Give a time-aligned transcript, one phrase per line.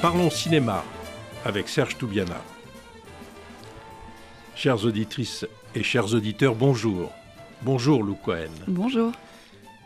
[0.00, 0.84] Parlons cinéma
[1.44, 2.42] avec Serge Toubiana.
[4.54, 7.12] Chères auditrices et chers auditeurs, bonjour.
[7.62, 8.50] Bonjour Lou Cohen.
[8.66, 9.12] Bonjour.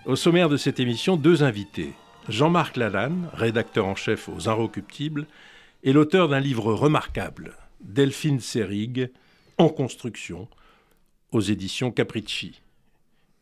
[0.05, 1.95] Au sommaire de cette émission, deux invités.
[2.29, 5.27] Jean-Marc Lalanne, rédacteur en chef aux Inrecuptibles,
[5.83, 9.11] et l'auteur d'un livre remarquable, Delphine Serig,
[9.59, 10.49] En construction,
[11.33, 12.61] aux éditions Capricci.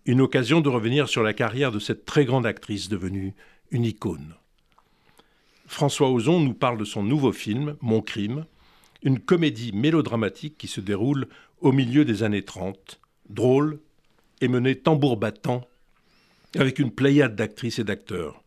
[0.07, 3.35] Une occasion de revenir sur la carrière de cette très grande actrice devenue
[3.71, 4.35] une icône.
[5.67, 8.47] François Ozon nous parle de son nouveau film, Mon crime,
[9.03, 11.29] une comédie mélodramatique qui se déroule
[11.61, 13.79] au milieu des années 30, drôle
[14.41, 15.67] et menée tambour battant,
[16.57, 18.43] avec une pléiade d'actrices et d'acteurs.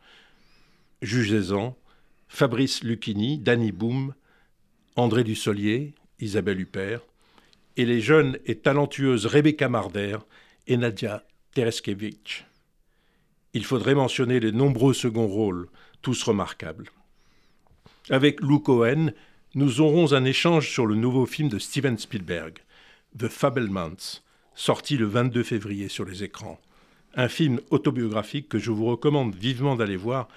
[1.01, 1.77] Jugez-en,
[2.33, 4.15] Fabrice Lucchini, Danny Boom,
[4.95, 7.01] André Dussolier, Isabelle Huppert,
[7.77, 10.17] et les jeunes et talentueuses Rebecca Marder
[10.65, 12.47] et Nadia Tereskevich.
[13.53, 15.67] Il faudrait mentionner les nombreux seconds rôles,
[16.01, 16.89] tous remarquables.
[18.09, 19.11] Avec Lou Cohen,
[19.53, 22.57] nous aurons un échange sur le nouveau film de Steven Spielberg,
[23.15, 24.23] The Fablemans,
[24.55, 26.59] sorti le 22 février sur les écrans.
[27.13, 30.29] Un film autobiographique que je vous recommande vivement d'aller voir,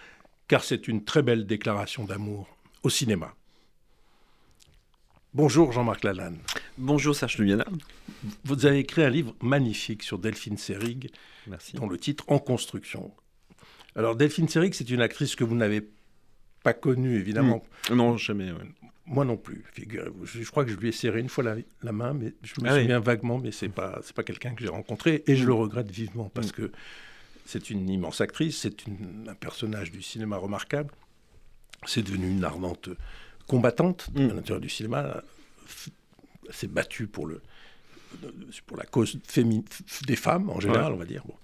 [0.49, 2.49] car c'est une très belle déclaration d'amour
[2.83, 3.35] au cinéma.
[5.35, 6.39] Bonjour Jean-Marc Lalanne.
[6.79, 7.67] Bonjour Serge Lumiana.
[8.45, 11.11] Vous avez écrit un livre magnifique sur Delphine Seyrig,
[11.47, 11.77] Merci.
[11.77, 13.13] dont le titre En construction.
[13.97, 15.87] Alors Delphine Seyrig, c'est une actrice que vous n'avez
[16.63, 17.63] pas connue évidemment.
[17.91, 17.95] Mm.
[17.95, 18.51] Non, jamais.
[18.51, 18.59] ouais.
[19.05, 20.27] Moi non plus, figurez-vous.
[20.27, 22.69] Je, crois que je lui ai serré une fois la, la main, mais je me
[22.69, 22.81] Ah oui.
[22.81, 25.47] souviens vaguement, mais c'est pas c'est pas quelqu'un que j'ai rencontré et je Mm.
[25.49, 26.53] le regrette vivement parce Mm.
[26.53, 26.73] que
[27.47, 28.85] c'est une immense actrice, c'est
[29.29, 30.93] un personnage du cinéma remarquable.
[31.87, 32.89] C'est devenu une ardente
[33.47, 34.31] combattante Mm.
[34.31, 35.23] à l'intérieur du cinéma.
[36.51, 37.41] S'est battue pour le
[38.67, 39.19] pour la cause
[40.07, 41.23] des femmes en général, on va dire.
[41.27, 41.35] Bon.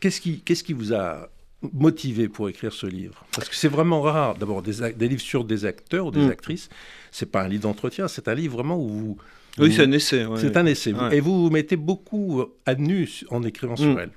[0.00, 1.28] Qu'est-ce qui qu'est-ce qui vous a
[1.72, 3.24] motivé pour écrire ce livre?
[3.34, 6.30] Parce que c'est vraiment rare, d'abord, des, des livres sur des acteurs ou des Mm.
[6.30, 6.68] actrices.
[7.10, 9.16] C'est pas un livre d'entretien, c'est un livre vraiment où vous.
[9.58, 10.24] Oui, c'est un essai.
[10.26, 10.40] ouais.
[10.40, 10.92] c'est un essai.
[10.92, 11.16] Ouais.
[11.16, 13.98] Et vous vous mettez beaucoup à nu en écrivant sur Mm.
[13.98, 14.10] elle.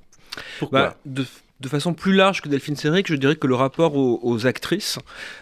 [0.60, 1.26] Pourquoi Bah, de,
[1.62, 5.00] de façon plus large que Delphine Seyrig, je dirais que le rapport aux, aux actrices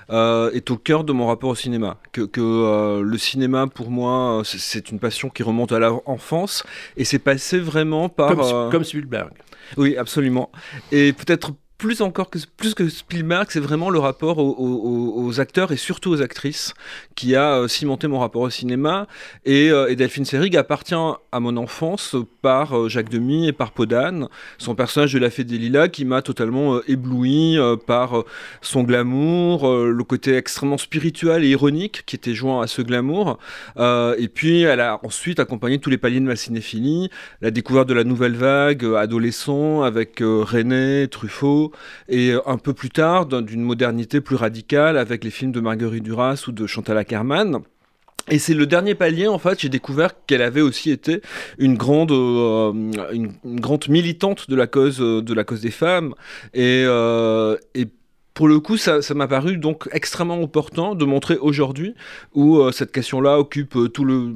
[0.10, 1.98] euh, est au cœur de mon rapport au cinéma.
[2.12, 5.80] Que, que, euh, le cinéma, pour moi, euh, c'est- c'est une passion qui remonte à
[5.80, 6.64] l'enfance
[6.98, 8.30] et c'est passé vraiment par.
[8.30, 9.32] comme, euh, comme Spielberg.
[9.78, 10.52] Oui, absolument.
[10.92, 11.52] Et peut-être
[11.84, 16.22] plus encore que plus que Spielberg, c'est vraiment le rapport aux, acteurs et surtout aux
[16.22, 16.74] actrices
[17.14, 19.08] qui a euh, cimenté mon rapport au cinéma.
[19.44, 23.72] Et, euh, et Delphine Seyrig appartient à mon enfance par euh, Jacques Demy et par
[23.72, 24.30] Podane,
[24.60, 28.24] son personnage de la Fée des Lilas qui m'a totalement ébloui par
[28.62, 33.40] son glamour, le côté extrêmement spirituel et ironique qui était joint à ce glamour.
[33.78, 37.10] Et puis elle a ensuite accompagné tous les paliers de ma cinéphilie,
[37.42, 41.73] la découverte de la nouvelle vague adolescent avec René, Truffaut,
[42.10, 45.60] et euh, un peu plus tard d'un- d'une modernité plus radicale avec les films de
[45.60, 47.60] Marguerite Duras ou de Chantal Ackerman.
[48.30, 51.22] Et c'est le dernier palier, en fait, j'ai découvert qu'elle avait aussi été
[51.58, 52.72] une grande, euh,
[53.12, 56.14] une, grande militante de la cause, euh, de la cause des femmes.
[56.54, 56.86] Et,
[58.34, 61.94] pour le coup, ça m'a paru donc extrêmement opportun de montrer aujourd'hui
[62.34, 64.34] où cette question-là occupe tout le,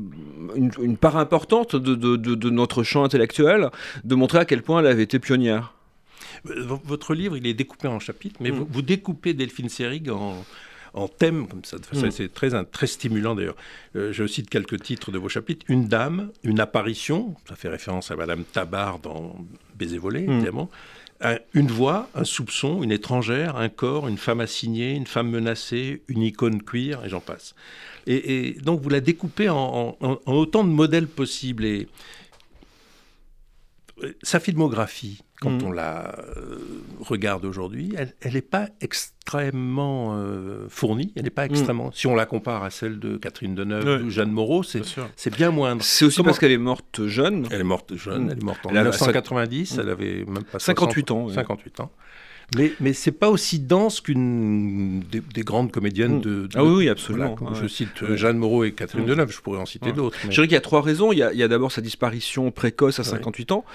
[0.56, 3.72] une, part importante de notre champ intellectuel,
[4.04, 5.77] de montrer à quel point elle avait été pionnière.
[6.84, 8.56] Votre livre, il est découpé en chapitres, mais Mm.
[8.56, 10.44] vous, vous découpez Delphine Seyrig en,
[10.94, 11.78] en thèmes comme ça.
[11.94, 12.12] Mm.
[12.12, 13.56] C'est très, stimulant d'ailleurs.
[13.96, 15.66] Euh, je cite quelques titres de vos chapitres.
[15.70, 19.36] Une dame, une apparition, ça fait référence à Madame Tabar dans
[19.78, 20.32] Baiser volé, Mm.
[20.32, 20.70] évidemment.
[21.20, 26.04] Un- une voix, un soupçon, une étrangère, un corps, une femme assignée, une femme menacée,
[26.08, 27.56] une icône queer, et j'en passe.
[28.06, 31.66] Et, et donc vous la découpez en, en- en- en autant de modèles possibles.
[31.66, 31.88] Et
[34.04, 35.64] euh, sa filmographie, quand Mhm.
[35.66, 36.58] on la euh,
[37.00, 41.14] regarde aujourd'hui, elle n'est pas extrêmement euh, fournie.
[41.16, 41.92] Elle n'est pas extrêmement.
[41.92, 44.02] Si on la compare à celle de Catherine Deneuve Ouais.
[44.04, 45.84] ou Jeanne Moreau, c'est bien moindre.
[45.84, 47.48] C'est aussi Comment- parce qu'elle est morte jeune.
[47.52, 48.30] Elle est morte jeune, Mm.
[48.32, 51.34] elle est morte en Elle a- 1990, elle avait même pas 58 60 ans, ouais.
[51.34, 51.92] 58 ans.
[52.56, 56.22] Mais, mais c'est pas aussi dense qu'une des, des grandes comédiennes Mm.
[56.22, 57.36] de, de- Ah oui, oui, absolument.
[57.38, 57.62] voilà, Ouais.
[57.62, 59.08] Je cite euh, Jeanne Moreau et Catherine Mm.
[59.08, 59.92] Deneuve, je pourrais en citer Ouais.
[59.94, 60.18] d'autres.
[60.24, 61.12] mais- Je dirais qu'il y a trois raisons.
[61.12, 63.10] Il y a, d'abord sa disparition précoce à Ouais.
[63.10, 63.66] 58 ans.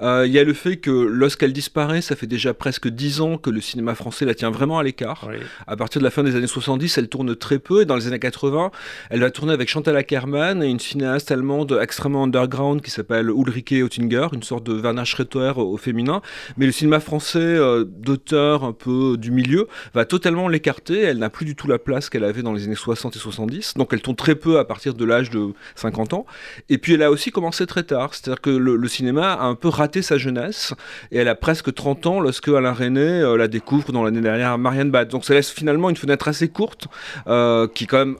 [0.00, 3.36] Euh, il y a le fait que lorsqu'elle disparaît, ça fait déjà presque 10 ans
[3.36, 5.28] que le cinéma français la tient vraiment à l'écart.
[5.66, 7.82] À partir de la fin des années 70, elle tourne très peu.
[7.82, 8.70] Et dans les années 80,
[9.10, 13.72] elle va tourner avec Chantal Ackermann et une cinéaste allemande extrêmement underground qui s'appelle Ulrike
[13.72, 16.22] Oettinger, une sorte de Werner Schroeter au féminin.
[16.56, 21.00] Mais le cinéma français, euh, de auteur un peu du milieu, va totalement l'écarter.
[21.00, 23.74] Elle n'a plus du tout la place qu'elle avait dans les années 60 et 70.
[23.76, 26.26] Donc elle tourne très peu à partir de l'âge de 50 ans.
[26.68, 28.14] Et puis elle a aussi commencé très tard.
[28.14, 30.74] C'est-à-dire que le, cinéma a un peu raté sa jeunesse.
[31.12, 34.58] Et elle a presque 30 ans lorsque Alain René euh, la découvre dans l'année dernière
[34.58, 35.08] Marianne Bad.
[35.08, 36.88] Donc ça laisse finalement une fenêtre assez courte,
[37.26, 38.16] euh, qui est quand même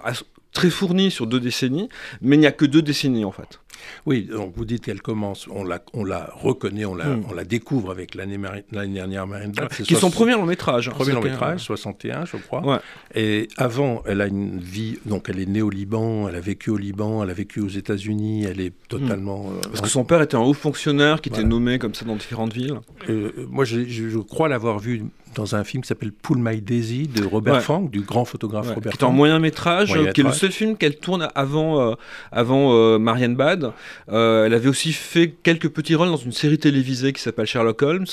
[0.53, 1.89] très fournie sur deux décennies,
[2.21, 3.61] mais il n'y a que deux décennies en fait.
[4.07, 7.25] Oui, donc vous dites qu'elle commence, on la, on la reconnaît, on la, hmm.
[7.31, 8.39] on la découvre avec l'année
[8.73, 9.69] dernière Marine Bad.
[9.69, 10.89] Qui est son premier long métrage.
[10.89, 12.83] Hein, premier long métrage, 61 je crois.
[13.15, 16.71] Et avant, elle a une vie, donc elle est née au Liban, elle a vécu
[16.71, 19.45] au Liban, elle a vécu aux États-Unis, elle est totalement...
[19.45, 19.57] Hmm.
[19.57, 22.17] Euh, Parce que son père était un haut fonctionnaire qui était nommé comme ça dans
[22.17, 22.81] différentes villes.
[23.09, 25.05] Euh, moi, je, je crois l'avoir vu
[25.35, 28.93] dans un film qui s'appelle Pull My Daisy de Robert Fang, du grand photographe Robert
[28.93, 28.99] Fang.
[28.99, 31.95] Qui est en moyen métrage, qui est le seul film qu'elle tourne avant, euh,
[32.33, 33.73] avant euh, Marianne Bad.
[34.11, 37.83] Euh, elle avait aussi fait quelques petits rôles dans une série télévisée qui s'appelle Sherlock
[37.83, 38.07] Holmes,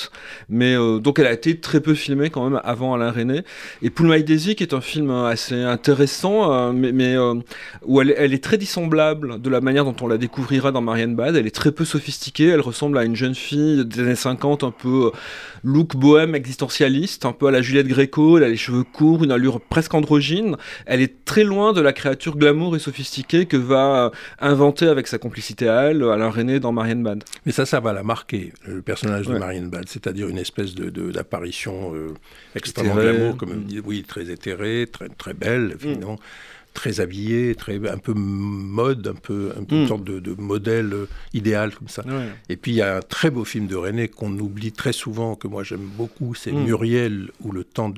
[0.48, 3.42] mais donc elle a été très peu filmée quand même avant Alain René.
[3.82, 7.16] Et Pull My Daisy, qui est un film assez intéressant, mais, mais
[7.84, 11.16] où elle, elle, est très dissemblable de la manière dont on la découvrira dans Marianne
[11.16, 11.36] Bad.
[11.36, 14.70] Elle est très peu sophistiquée, elle ressemble à une jeune fille des années 50, un
[14.70, 15.10] peu
[15.64, 19.32] look bohème existentialiste, un peu à la Juliette Gréco, elle a les cheveux courts, une
[19.32, 20.56] allure presque androgyne.
[20.86, 24.10] Elle est très loin de la créature glamour et sophistiquée que va
[24.40, 27.24] inventer avec sa complicité à elle Alain René dans Marianne Bad.
[27.46, 31.10] Mais ça, ça va la marquer, le personnage de Marianne Bad, c'est-à-dire une espèce de,
[31.10, 32.14] d'apparition euh,
[32.54, 33.64] extrêmement glamour, comme mm.
[33.64, 35.78] dit, oui, très éthérée, très, très belle, mm.
[35.78, 36.18] finalement
[36.74, 39.88] très habillé, très, un peu mode, un peu, une hmm.
[39.88, 42.04] sorte de, modèle euh, idéal comme ça.
[42.48, 45.34] Et puis il y a un très beau film de René qu'on oublie très souvent,
[45.34, 46.64] que moi j'aime beaucoup, c'est hmm.
[46.64, 47.92] Muriel ou le temps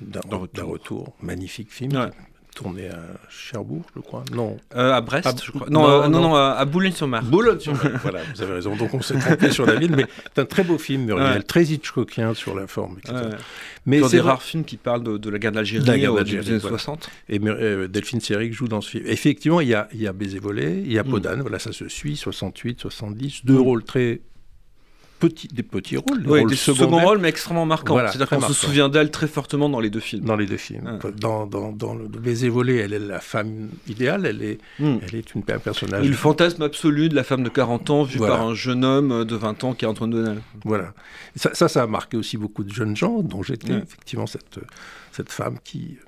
[0.00, 1.14] d'un retour.
[1.22, 2.10] Magnifique film
[2.54, 4.24] tourné à Cherbourg, je crois.
[4.32, 4.56] Non.
[4.74, 5.68] Euh, à Brest, je crois.
[5.70, 7.22] Non, non, euh, non, à Boulogne-sur-Mer.
[7.22, 8.76] Boulogne-sur-Mer, voilà, vous avez raison.
[8.76, 11.64] Donc on s'est trompé sur la ville, mais c'est un très beau film, Muriel, très
[11.64, 13.36] Hitchcockien sur la forme, etc.
[13.86, 17.10] Mais c'est des rares films qui parlent de, la guerre d'Algérie des années 60.
[17.28, 19.04] Et euh, Delphine Seyrig joue dans ce film.
[19.06, 21.10] Effectivement, il y a, il y a Baiser volé, il y a mm.
[21.10, 23.58] Podane, voilà, ça se suit, 68, 70, deux mm.
[23.58, 24.20] rôles très
[25.28, 26.22] des petits rôles.
[26.22, 27.98] Des, des second rôles, mais extrêmement marquants.
[27.98, 30.24] C'est-à-dire qu'on se souvient d'elle très fortement dans les deux films.
[30.24, 30.98] Dans les deux films.
[31.18, 34.98] Dans, dans, dans, le baiser volé, elle est la femme idéale, elle est, hmm.
[35.02, 36.06] elle est une, un personnage.
[36.06, 39.36] Le fantasme absolu de la femme de 40 ans vue par un jeune homme de
[39.36, 40.40] 20 ans qui est Antoine Donnel.
[40.64, 40.92] Voilà.
[41.36, 44.60] Ça, ça, ça, a marqué aussi beaucoup de jeunes gens, dont j'étais effectivement cette,
[45.12, 45.98] cette femme qui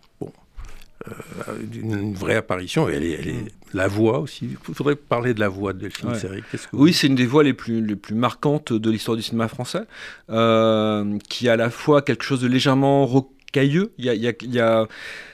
[1.75, 2.89] une, vraie apparition.
[2.89, 3.49] Elle est, elle est, mm.
[3.75, 4.49] la voix aussi.
[4.69, 6.43] Il faudrait parler de la voix de Delphine ouais.
[6.73, 9.83] oui, c'est une des voix les plus, les plus marquantes de l'histoire du cinéma français,
[10.31, 13.07] euh, qui a à la fois quelque chose de légèrement
[13.55, 13.93] cailleux.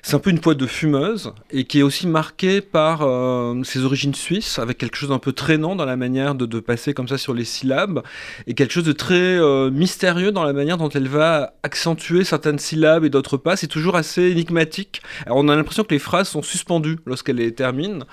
[0.02, 3.84] C'est un peu une poêle de fumeuse et qui est aussi marquée par euh, ses
[3.84, 7.16] origines suisses, avec quelque chose d'un peu traînant dans la manière de, passer comme ça
[7.16, 8.02] sur les syllabes
[8.46, 12.58] et quelque chose de très euh, mystérieux dans la manière dont elle va accentuer certaines
[12.58, 13.56] syllabes et d'autres pas.
[13.56, 15.00] C'est toujours assez énigmatique.
[15.26, 18.04] On a l'impression que les phrases sont suspendues lorsqu'elle les termine.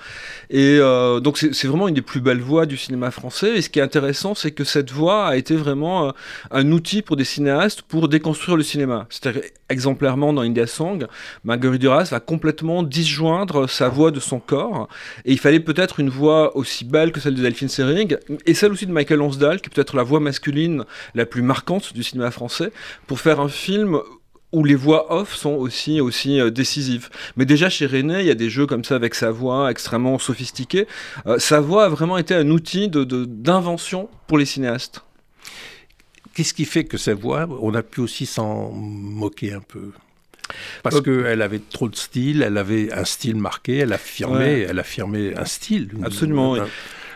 [0.48, 3.58] Et euh, donc c'est vraiment une des plus belles voix du cinéma français.
[3.58, 6.14] Et ce qui est intéressant, c'est que cette voix a été vraiment
[6.50, 9.06] un outil pour des cinéastes pour déconstruire le cinéma.
[9.10, 9.42] C'est-à-dire
[9.98, 11.08] exemplairement dans India Song,
[11.42, 14.88] Marguerite Duras va complètement disjoindre sa voix de son corps.
[15.24, 18.16] Et il fallait peut-être une voix aussi belle que celle de Delphine Seyrig,
[18.46, 20.84] et celle aussi de Michael Lonsdale, qui est peut-être la voix masculine
[21.16, 22.70] la plus marquante du cinéma français,
[23.08, 23.98] pour faire un film
[24.52, 27.10] où les voix off sont aussi, aussi euh, décisives.
[27.36, 30.18] Mais déjà chez René, il y a des jeux comme ça avec sa voix extrêmement
[30.20, 30.86] sophistiquée.
[31.26, 35.02] Euh, sa voix a vraiment été un outil d'invention de, pour les cinéastes.
[36.38, 39.90] Qu'est-ce qui fait que sa voix, on a pu aussi s'en moquer un peu?
[40.84, 45.36] Parce qu'elle avait trop de style, elle avait un style marqué, elle affirmait, elle affirmait
[45.36, 45.90] un style.
[46.00, 46.54] Absolument,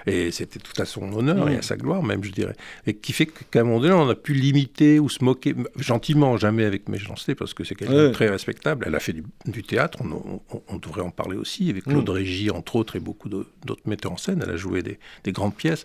[0.09, 2.57] Et c'était tout à son honneur et à sa gloire même, je dirais.
[2.88, 6.37] Et qui fait qu'à un moment donné, on a pu limiter ou se moquer, gentiment,
[6.37, 8.87] jamais avec méchanceté, parce que c'est quelqu'un de très respectable.
[8.88, 12.12] Elle a fait du, théâtre, on, devrait en parler aussi, avec Claude mm.
[12.12, 14.43] Régis, entre autres, et beaucoup d'autres metteurs en scène.
[14.43, 15.85] Elle a joué des, des grandes pièces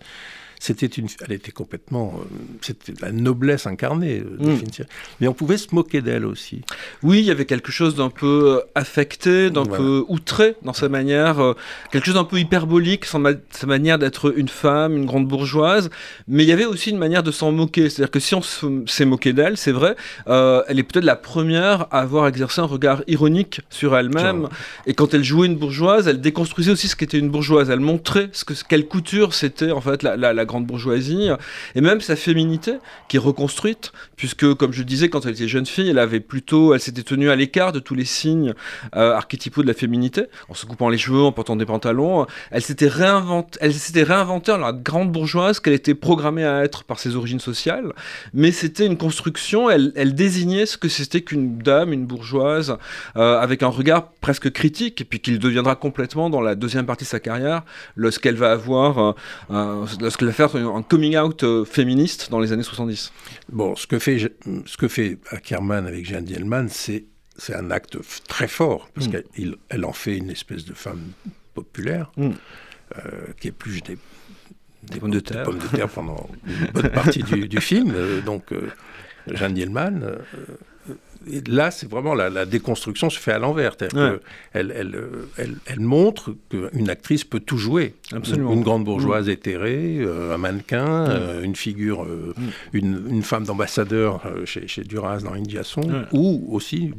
[0.59, 4.85] c'était une, elle était complètement, euh, c'était la noblesse incarnée, euh, mm.
[5.21, 6.61] Mais on pouvait se moquer d'elle aussi.
[7.03, 10.89] Oui, il y avait quelque chose d'un peu euh, affecté, d'un peu outré dans sa
[10.89, 11.55] manière,
[11.91, 13.19] quelque chose d'un peu hyperbolique, sa,
[13.51, 15.89] sa manière d'être une femme, une grande bourgeoise.
[16.27, 17.89] Mais il y avait aussi une manière de s'en moquer.
[17.89, 19.95] C'est-à-dire que si on s'est moqué d'elle, c'est vrai,
[20.25, 24.49] elle est peut-être la première à avoir exercé un regard ironique sur elle-même.
[24.85, 27.69] Et quand elle jouait une bourgeoise, elle déconstruisait aussi ce qu'était une bourgeoise.
[27.69, 31.29] Elle montrait ce que quelle couture c'était en fait la, la, la grande bourgeoisie,
[31.75, 32.77] et même sa féminité,
[33.07, 36.73] qui est reconstruite, puisque, comme je disais, quand elle était jeune fille, elle avait plutôt,
[36.73, 38.53] elle s'était tenue à l'écart de tous les signes
[38.95, 42.25] euh, archétypaux de la féminité, en se coupant les cheveux, en portant des pantalons.
[42.51, 46.83] Elle s'était réinventée, elle s'était réinventée en la grande bourgeoise qu'elle était programmée à être
[46.83, 47.93] par ses origines sociales,
[48.33, 52.77] mais c'était une construction, elle, désignait ce que c'était qu'une dame, une bourgeoise,
[53.17, 57.03] euh, avec un regard presque critique, et puis qu'il deviendra complètement dans la deuxième partie
[57.03, 57.63] de sa carrière,
[57.95, 59.13] lorsqu'elle va avoir, euh,
[59.51, 59.85] euh,
[60.37, 63.11] faire un coming out féministe dans les années 70.
[63.49, 64.31] Bon, ce que fait,
[64.65, 67.05] ce que fait Ackerman avec Jeanne Dielman, c'est
[67.39, 69.11] c'est un acte très fort, parce mm.
[69.11, 71.11] qu'elle elle en fait une espèce de femme
[71.53, 72.31] populaire, mm.
[73.39, 73.97] qui est plus des,
[74.83, 77.93] des, pommes de terre, pommes de terre pendant une bonne partie du, du, film.
[78.25, 78.45] donc,
[79.31, 80.17] Jeanne Dielman,
[81.47, 83.75] là, c'est vraiment la, déconstruction se fait à l'envers.
[84.53, 87.93] Elle, elle, elle, montre qu'une actrice peut tout jouer.
[88.13, 88.53] Absolument.
[88.53, 89.31] Une, grande bourgeoise mm.
[89.31, 91.09] éthérée, euh, un mannequin, mm.
[91.11, 92.49] euh, une figure, euh, mm.
[92.73, 96.91] une, femme d'ambassadeur chez, chez, Duras dans Indiason, ou aussi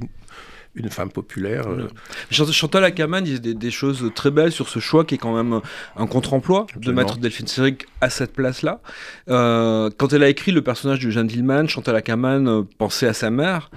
[0.75, 1.67] une femme populaire.
[1.69, 1.89] Euh.
[2.31, 5.61] Chantal Ackerman disait des, choses très belles sur ce choix qui est quand même
[5.97, 8.81] un contre-emploi de mettre Delphine Seyrig à cette place-là.
[9.29, 13.31] Euh, quand elle a écrit le personnage Jeanne Dillman, Chantal Ackerman euh, pensait à sa
[13.31, 13.71] mère,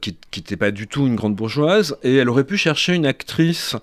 [0.00, 3.76] qui n'était pas du tout une grande bourgeoise, et elle aurait pu chercher une actrice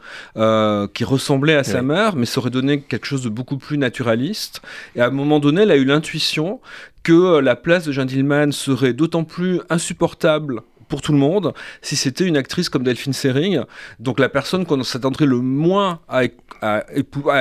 [0.94, 4.62] qui ressemblait à sa mère, mais ça aurait donné quelque chose de beaucoup plus naturaliste.
[4.96, 6.60] Et à un moment donné, elle a eu l'intuition
[7.04, 11.96] que la place de Jeanne Dillman serait d'autant plus insupportable pour tout le monde si
[11.96, 13.62] c'était une actrice comme Delphine Seyrig,
[14.00, 16.24] donc la personne qu'on s'attendrait le moins à,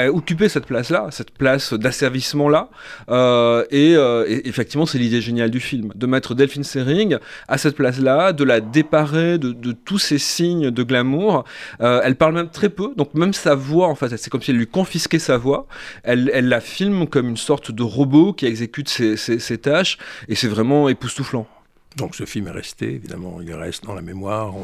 [0.08, 2.70] occuper cette place-là, cette place d'asservissement-là.
[3.10, 7.74] Euh, euh, et, effectivement, c'est l'idée géniale du film, de mettre Delphine Seyrig à cette
[7.74, 11.44] place-là, de la déparer de, tous ces signes de glamour.
[11.80, 14.52] Euh, elle parle même très peu, donc même sa voix, en fait, c'est comme si
[14.52, 15.66] elle lui confisquait sa voix.
[16.04, 20.48] Elle, elle la filme comme une sorte de robot qui exécute ses tâches, et c'est
[20.48, 21.48] vraiment époustouflant.
[21.96, 24.54] Donc ce film est resté, évidemment, il reste dans la mémoire.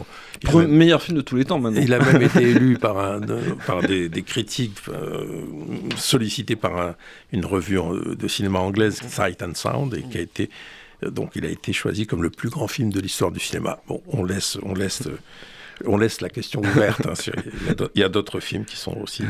[0.44, 1.82] Le meilleur film de tous les temps maintenant.
[1.82, 3.20] Il a même été élu par, un,
[3.66, 5.42] par des, critiques euh,
[5.96, 6.94] sollicités par
[7.32, 7.80] une revue
[8.16, 10.50] de cinéma anglaise, Sight and Sound, et qui a été
[11.02, 13.80] donc il a été choisi comme le plus grand film de l'histoire du cinéma.
[13.86, 15.02] Bon, on laisse, on laisse,
[15.84, 17.06] on laisse la question ouverte.
[17.06, 17.32] Hein,
[17.94, 19.26] il y a d'autres films qui sont aussi euh,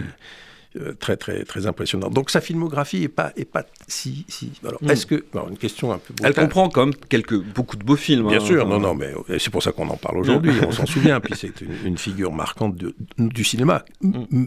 [0.99, 2.09] très très très impressionnant.
[2.09, 4.53] Donc sa filmographie est pas est pas si si.
[4.65, 4.91] Alors hmm.
[4.91, 6.15] est-ce que une question un peu.
[6.23, 8.29] Elle comprend quand même quelques beaucoup de beaux films.
[8.29, 8.45] Bien hein.
[8.45, 10.53] sûr, non non, mais euh, c'est pour ça qu'on en parle aujourd'hui.
[10.67, 11.21] on s'en souvient.
[11.21, 13.85] Puis c'est une, figure marquante de, du cinéma.
[14.01, 14.47] Hmm.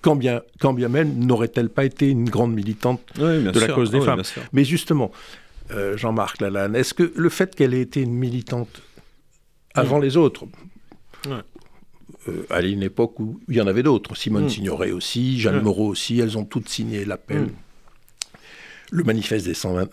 [0.00, 4.00] Quand bien, quand bien même n'aurait-elle pas été une grande militante de la cause des
[4.00, 4.22] femmes.
[4.52, 5.10] Mais justement,
[5.70, 8.82] euh, Jean-Marc Lalanne, est-ce que le fait qu'elle ait été une militante
[9.74, 10.02] avant hmm.
[10.02, 10.44] les autres,
[12.28, 14.16] euh, à une époque où il y en avait d'autres.
[14.16, 14.50] Simone mm.
[14.50, 15.62] Signoret aussi, Jeanne mm.
[15.62, 17.42] Moreau aussi, elles ont toutes signé l'appel.
[17.42, 17.50] Mm.
[18.90, 19.46] Le manifeste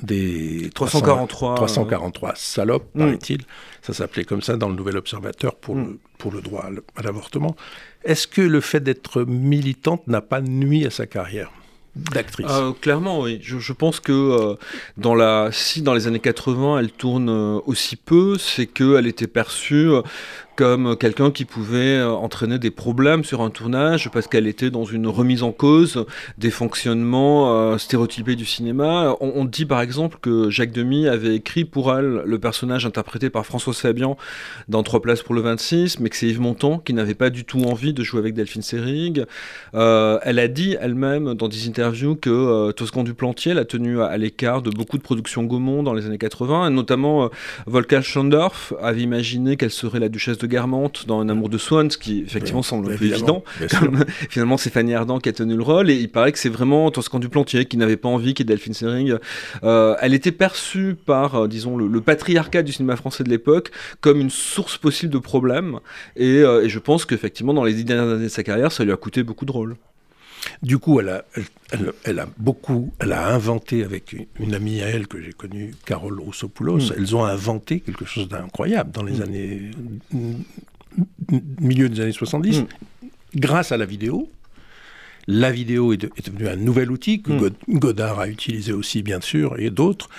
[0.04, 3.42] des, 343, 343 salopes, paraît-il.
[3.82, 7.56] Ça s'appelait comme ça dans le Nouvel Observateur pour, le, pour le droit à l'avortement.
[8.04, 11.52] Est-ce que le fait d'être militante n'a pas nuit à sa carrière
[11.96, 12.46] d'actrice?
[12.50, 13.40] Euh, Clairement, oui.
[13.42, 14.56] Je, pense que euh,
[14.98, 17.30] dans la, si dans les années 80 elle tourne
[17.66, 19.90] aussi peu, c'est qu'elle était perçue
[20.56, 24.84] comme quelqu'un qui pouvait euh, entraîner des problèmes sur un tournage parce qu'elle était dans
[24.84, 26.06] une remise en cause
[26.38, 29.16] des fonctionnements euh, stéréotypés du cinéma.
[29.22, 33.46] On, dit par exemple que Jacques Demy avait écrit pour elle le personnage interprété par
[33.46, 34.18] François Fabian
[34.68, 37.46] dans Trois places pour le 26, mais que c'est Yves Montand qui n'avait pas du
[37.46, 39.26] tout envie de jouer avec Delphine Seyrig.
[39.74, 44.18] Euh, elle a dit elle-même dans des interviews que Toscan du Plantier l'a tenue à,
[44.18, 47.30] l'écart de beaucoup de productions Gaumont dans les années 80, et notamment
[47.68, 51.98] Volker Schandorf avait imaginé qu'elle serait la duchesse de dans Un amour de Swan, ce
[51.98, 53.44] qui effectivement semble évident.
[54.30, 56.90] finalement, c'est Fanny Ardant qui a tenu le rôle, et il paraît que c'est vraiment
[56.92, 59.16] Toscan du Plantier qui n'avait pas envie qu'il y ait Delphine Seyrig.
[59.64, 63.72] Euh, elle était perçue par, euh, disons, le, patriarcat du cinéma français de l'époque
[64.02, 65.80] comme une source possible de problèmes,
[66.16, 68.84] et, euh, et je pense qu'effectivement, dans les dix dernières années de sa carrière, ça
[68.84, 69.76] lui a coûté beaucoup de rôles.
[70.64, 71.26] Du coup, elle a,
[72.04, 76.20] elle, a beaucoup, elle a inventé avec une, amie à elle que j'ai connue, Carole
[76.20, 76.94] Roussopoulos, mm.
[76.98, 79.22] elles ont inventé quelque chose d'incroyable dans les mm.
[79.22, 79.72] années
[81.60, 82.68] milieu des années 70, mm.
[83.36, 84.30] grâce à la vidéo.
[85.28, 89.70] La vidéo est, devenue un nouvel outil que Godard a utilisé aussi, bien sûr, et
[89.70, 90.10] d'autres.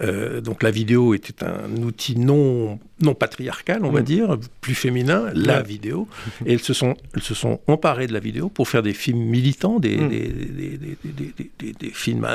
[0.00, 4.04] Euh, donc la vidéo était un outil non, non patriarcal, on va mm.
[4.04, 6.08] dire, plus féminin, la vidéo.
[6.46, 9.22] Et elles se, sont, elles se sont emparées de la vidéo pour faire des films
[9.22, 10.08] militants, des, mm.
[10.08, 12.26] des, des, films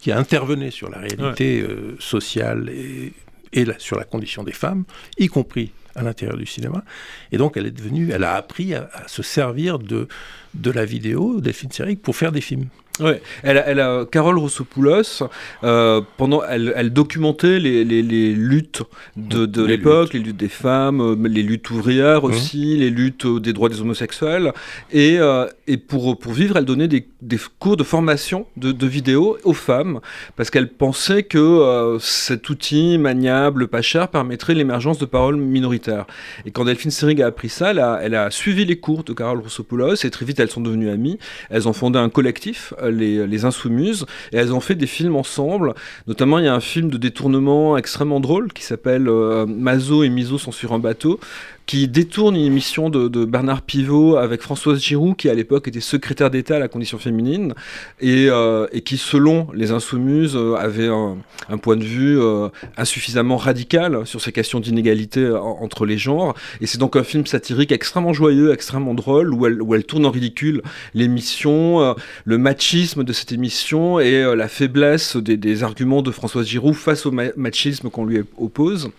[0.00, 3.12] qui intervenaient sur la réalité euh, sociale et,
[3.52, 4.84] et sur la condition des femmes,
[5.18, 6.84] y compris à l'intérieur du cinéma.
[7.32, 10.08] Et donc, elle est devenue, elle a appris à, se servir de,
[10.54, 12.66] de la vidéo, des films sériques, pour faire des films.
[13.00, 15.24] Ouais, elle, elle a, Carole Roussopoulos,
[15.64, 18.82] euh, pendant, elle, elle documentait les, les, les, luttes
[19.16, 22.26] de, de l'époque, les luttes des femmes, euh, les luttes ouvrières mmh.
[22.26, 24.52] aussi, les luttes des droits des homosexuels.
[24.92, 28.86] Et, euh, et pour, pour vivre, elle donnait des, des cours de formation de, de
[28.86, 29.98] vidéo aux femmes,
[30.36, 36.06] parce qu'elle pensait que euh, cet outil maniable, pas cher, permettrait l'émergence de paroles minoritaires.
[36.46, 39.12] Et quand Delphine Seyrig a appris ça, elle a, elle a suivi les cours de
[39.14, 41.18] Carole Roussopoulos, et très vite elles sont devenues amies.
[41.50, 45.74] Elles ont fondé un collectif les, les, Insoumises, et elles ont fait des films ensemble.
[46.06, 50.08] Notamment, il y a un film de détournement extrêmement drôle qui s'appelle euh, Mazo et
[50.08, 51.20] Miso sont sur un bateau,
[51.66, 56.30] qui détourne une émission de, Bernard Pivot avec Françoise Giroud, qui à l'époque était secrétaire
[56.30, 57.54] d'État à la condition féminine,
[58.00, 61.16] et, euh, qui, selon les Insoumises, euh, avait un,
[61.62, 66.34] point de vue euh, insuffisamment radical sur ces questions d'inégalité entre les genres.
[66.60, 70.62] Et c'est donc un film satirique extrêmement joyeux, extrêmement drôle, où elle, tourne en ridicule
[70.94, 71.94] l'émission,
[72.24, 77.06] le machisme de cette émission et la faiblesse des, des, arguments de Françoise Giroud face
[77.06, 78.90] au machisme qu'on lui oppose.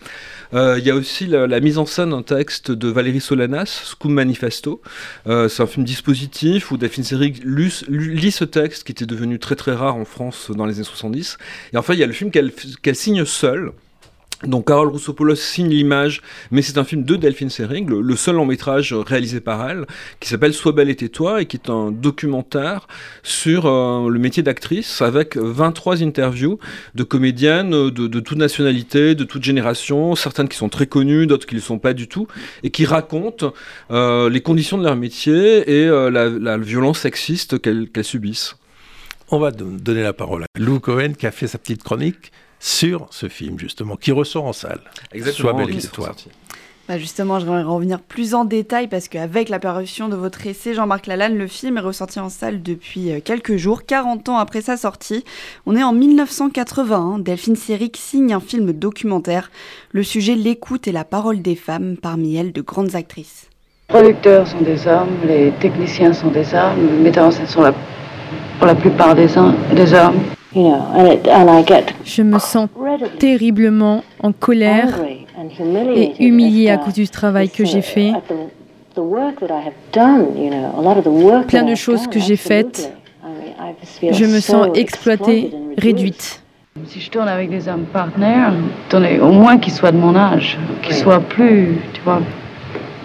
[0.54, 4.14] Euh, il y a aussi la, mise en scène d'un texte de Valérie Solanas, Scum
[4.14, 4.82] Manifesto.
[5.28, 9.56] Euh, c'est un film dispositif où Daphne Seyrig lit, ce texte qui était devenu très
[9.56, 11.38] très rare en France dans les années 70.
[11.74, 13.72] Et enfin, il y a le film qu'elle signe seule.
[14.48, 16.22] Donc Carole Roussopoulos signe l'image,
[16.52, 19.86] mais c'est un film de Delphine Seyrig, le, seul long métrage réalisé par elle,
[20.20, 22.88] qui s'appelle Sois belle et tais-toi, et qui est un documentaire
[23.24, 26.60] sur euh, le métier d'actrice, avec 23 interviews
[26.94, 31.46] de comédiennes de, de, toute nationalité, de toute génération, certaines qui sont très connues, d'autres
[31.46, 32.28] qui ne le sont pas du tout,
[32.64, 33.54] et qui racontent
[33.92, 38.56] euh, les conditions de leur métier et euh, la, violence sexiste qu'elles subissent.
[39.30, 43.08] On va donner la parole à Lou Cohen qui a fait sa petite chronique sur
[43.12, 44.82] ce film, justement, qui ressort en salle.
[45.14, 45.52] Exactement.
[45.52, 46.16] Sois belle histoire.
[46.88, 51.08] Bah justement, je vais revenir plus en détail parce qu'avec l'apparition de votre essai, Jean-Marc
[51.08, 54.78] Lalanne, le film est ressorti en salle depuis euh, quelques jours, 40 ans après sa
[54.78, 55.24] sortie.
[55.66, 57.18] On est en 1981.
[57.18, 59.50] Delphine Seyrig signe un film documentaire.
[59.94, 63.48] Le sujet, l'écoute et la parole des femmes, parmi elles de grandes actrices.
[63.90, 67.74] Les producteurs sont des hommes, les techniciens sont des hommes, les metteurs en scène sont
[68.60, 69.28] pour la plupart des,
[69.74, 70.35] des hommes.
[70.56, 72.70] Je me sens
[73.20, 75.02] terriblement en colère
[75.96, 78.14] et humiliée à cause du travail que j'ai fait.
[81.48, 82.94] Plein de choses que j'ai faites.
[84.12, 86.42] Je me sens exploitée, réduite.
[86.88, 88.54] Si je tourne avec des hommes partenaires,
[89.22, 92.22] au moins qu'ils soient de mon âge, qu'ils soient plus, tu vois,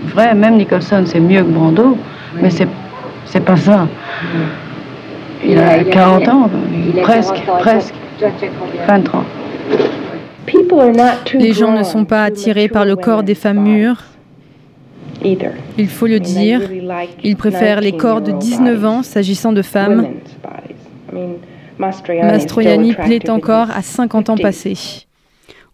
[0.07, 1.97] vrai, même Nicholson c'est mieux que Brando,
[2.35, 2.69] mais c'est,
[3.27, 3.89] c'est pas ça.
[5.45, 6.51] Il a 40 ans,
[7.03, 7.95] presque, presque,
[8.87, 9.25] 23.
[11.35, 14.03] Les gens ne sont pas attirés par le corps des femmes mûres.
[15.25, 16.61] Il faut le dire.
[17.23, 20.09] Ils préfèrent les corps de 19 ans s'agissant de femmes.
[21.79, 25.07] Mastroianni plaît encore à 50 ans passés.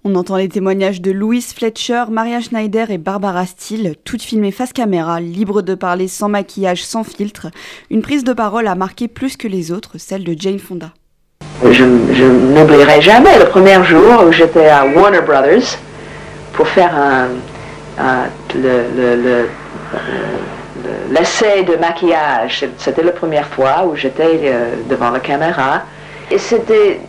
[0.08, 4.72] On entend les témoignages de Louise Fletcher, Maria Schneider et Barbara Steele, toutes filmées face
[4.72, 7.48] caméra, libres de parler sans maquillage, sans filtre.
[7.90, 10.90] Une prise de parole a marqué plus que les autres, celle de Jane Fonda.
[11.68, 15.76] Je, n'oublierai jamais le premier jour où j'étais à Warner Brothers
[16.52, 18.28] pour faire un,
[21.10, 22.64] l'essai de maquillage.
[22.78, 25.82] C'était la première fois où j'étais euh, devant la caméra.
[26.30, 27.00] Et c'était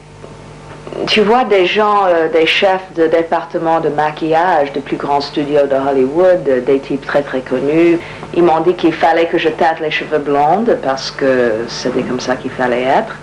[1.08, 5.66] tu vois des gens, euh, des chefs de département de maquillage de plus grands studios
[5.66, 7.98] de Hollywood, euh, des types très très connus.
[8.34, 12.20] Ils m'ont dit qu'il fallait que je tâte les cheveux blondes parce que c'était comme
[12.20, 13.16] ça qu'il fallait être.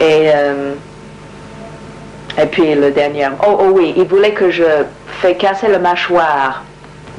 [0.00, 0.74] Et, euh,
[2.40, 4.64] et puis le dernier, oh, oh oui, ils voulaient que je
[5.20, 6.62] fais casser le mâchoire,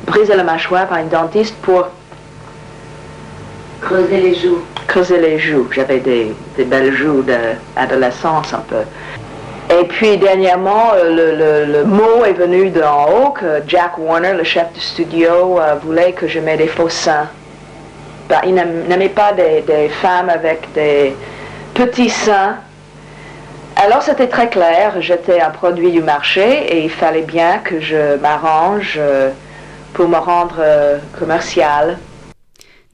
[0.08, 1.90] briser le mâchoire par une dentiste pour
[3.82, 5.68] creuser les joues creuser les joues.
[5.72, 8.84] J'avais des, belles joues d'adolescence un peu.
[9.80, 14.74] Et puis dernièrement, euh, le, mot est venu d'en haut que Jack Warner, le chef
[14.74, 17.28] du studio, euh, voulait que je mette des faux seins.
[18.28, 21.16] Ben, il n'aimait pas des, femmes avec des
[21.76, 22.56] petits seins.
[23.76, 28.18] Alors c'était très clair, j'étais un produit du marché et il fallait bien que je
[28.18, 29.30] m'arrange euh,
[29.94, 30.62] pour me rendre
[31.18, 31.98] commercial.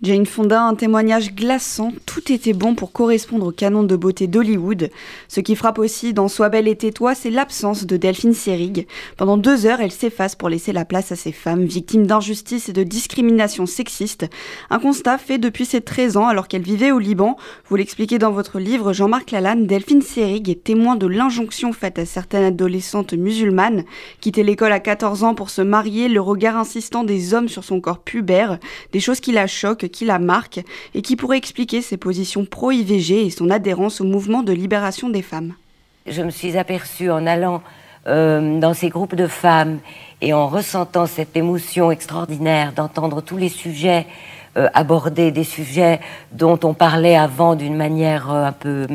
[0.05, 4.91] Jane Fonda, un témoignage glaçant, tout était bon pour correspondre au canon de beauté d'Hollywood.
[5.27, 8.85] Ce qui frappe aussi dans Sois belle et tais-toi, c'est l'absence de Delphine Seyrig.
[9.17, 12.73] Pendant deux heures, elle s'efface pour laisser la place à ces femmes victimes d'injustice et
[12.73, 14.27] de discrimination sexiste.
[14.69, 17.35] Un constat fait depuis ses 13 ans alors qu'elle vivait au Liban.
[17.67, 22.05] Vous l'expliquez dans votre livre, Jean-Marc Lalanne, Delphine Seyrig est témoin de l'injonction faite à
[22.05, 23.85] certaines adolescentes musulmanes.
[24.21, 27.81] Quitter l'école à 14 ans pour se marier, le regard insistant des hommes sur son
[27.81, 28.59] corps pubère,
[28.91, 30.60] des choses qui la choquent qui la marque
[30.93, 35.21] et qui pourrait expliquer ses positions pro-IVG et son adhérence au mouvement de libération des
[35.21, 35.53] femmes.
[36.05, 37.63] Je me suis aperçue en allant
[38.08, 39.79] euh, dans ces groupes de femmes
[40.21, 44.05] et en ressentant cette émotion extraordinaire d'entendre tous les sujets
[44.58, 45.99] euh, abordés, des sujets
[46.31, 48.88] dont on parlait avant d'une manière euh, un, peu,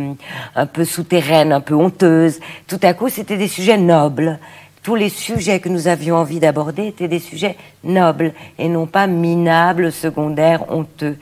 [0.54, 2.40] un peu souterraine, un peu honteuse.
[2.66, 4.38] Tout à coup, c'était des sujets nobles,
[4.82, 9.06] tous les sujets que nous avions envie d'aborder étaient des sujets nobles et non pas
[9.06, 11.16] minables, secondaires, honteux.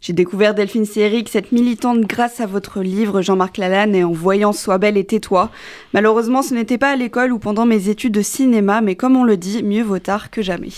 [0.00, 4.52] J'ai découvert Delphine Seyrig, cette militante, grâce à votre livre, Jean-Marc Lalanne, et en voyant
[4.52, 5.50] Sois belle et tais-toi.
[5.92, 9.22] Malheureusement, ce n'était pas à l'école ou pendant mes études de cinéma, mais comme on
[9.22, 10.72] le dit, mieux vaut tard que jamais.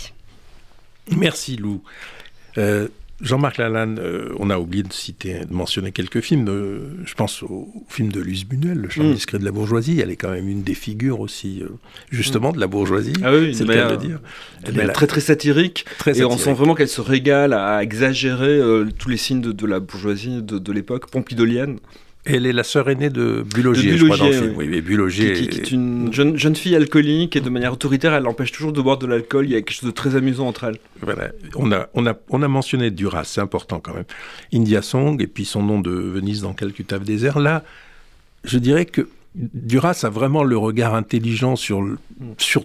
[1.16, 1.80] Merci Lou.
[2.58, 2.88] Euh,
[3.24, 6.46] Jean-Marc Lalanne, euh, on a oublié de citer, de mentionner quelques films.
[7.04, 9.14] je pense au, film de Luce Buñuel, Le charme mm.
[9.14, 9.98] discret de la bourgeoisie.
[10.00, 11.68] Elle est quand même une des figures aussi, euh,
[12.10, 13.14] justement, de la bourgeoisie.
[13.22, 14.20] Ah oui, c'est le cas de dire.
[14.64, 15.86] Elle, est très très satirique.
[16.06, 19.80] et on sent vraiment qu'elle se régale à exagérer euh, tous les signes de, la
[19.80, 21.78] bourgeoisie de, de l'époque, pompidolienne.
[22.26, 24.54] Elle est la sœur aînée de Bulogier, je crois, dans le film.
[24.56, 28.50] Oui, Bulogier qui, est une jeune, jeune, fille alcoolique et de manière autoritaire, elle empêche
[28.50, 29.44] toujours de boire de l'alcool.
[29.44, 30.78] Il y a quelque chose de très amusant entre elles.
[31.02, 31.32] Voilà.
[31.54, 34.06] On a, on a, on a mentionné Duras, c'est important quand même.
[34.54, 37.38] India Song et puis son nom de Venise dans Calcutta désert.
[37.38, 37.62] Là,
[38.44, 41.84] je dirais que Duras a vraiment le regard intelligent sur,
[42.38, 42.64] sur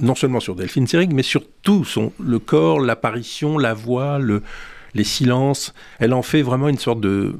[0.00, 4.42] non seulement sur Delphine Seyrig, mais sur tout son, le corps, l'apparition, la voix, le,
[4.94, 5.74] les silences.
[5.98, 7.34] Elle en fait vraiment une sorte de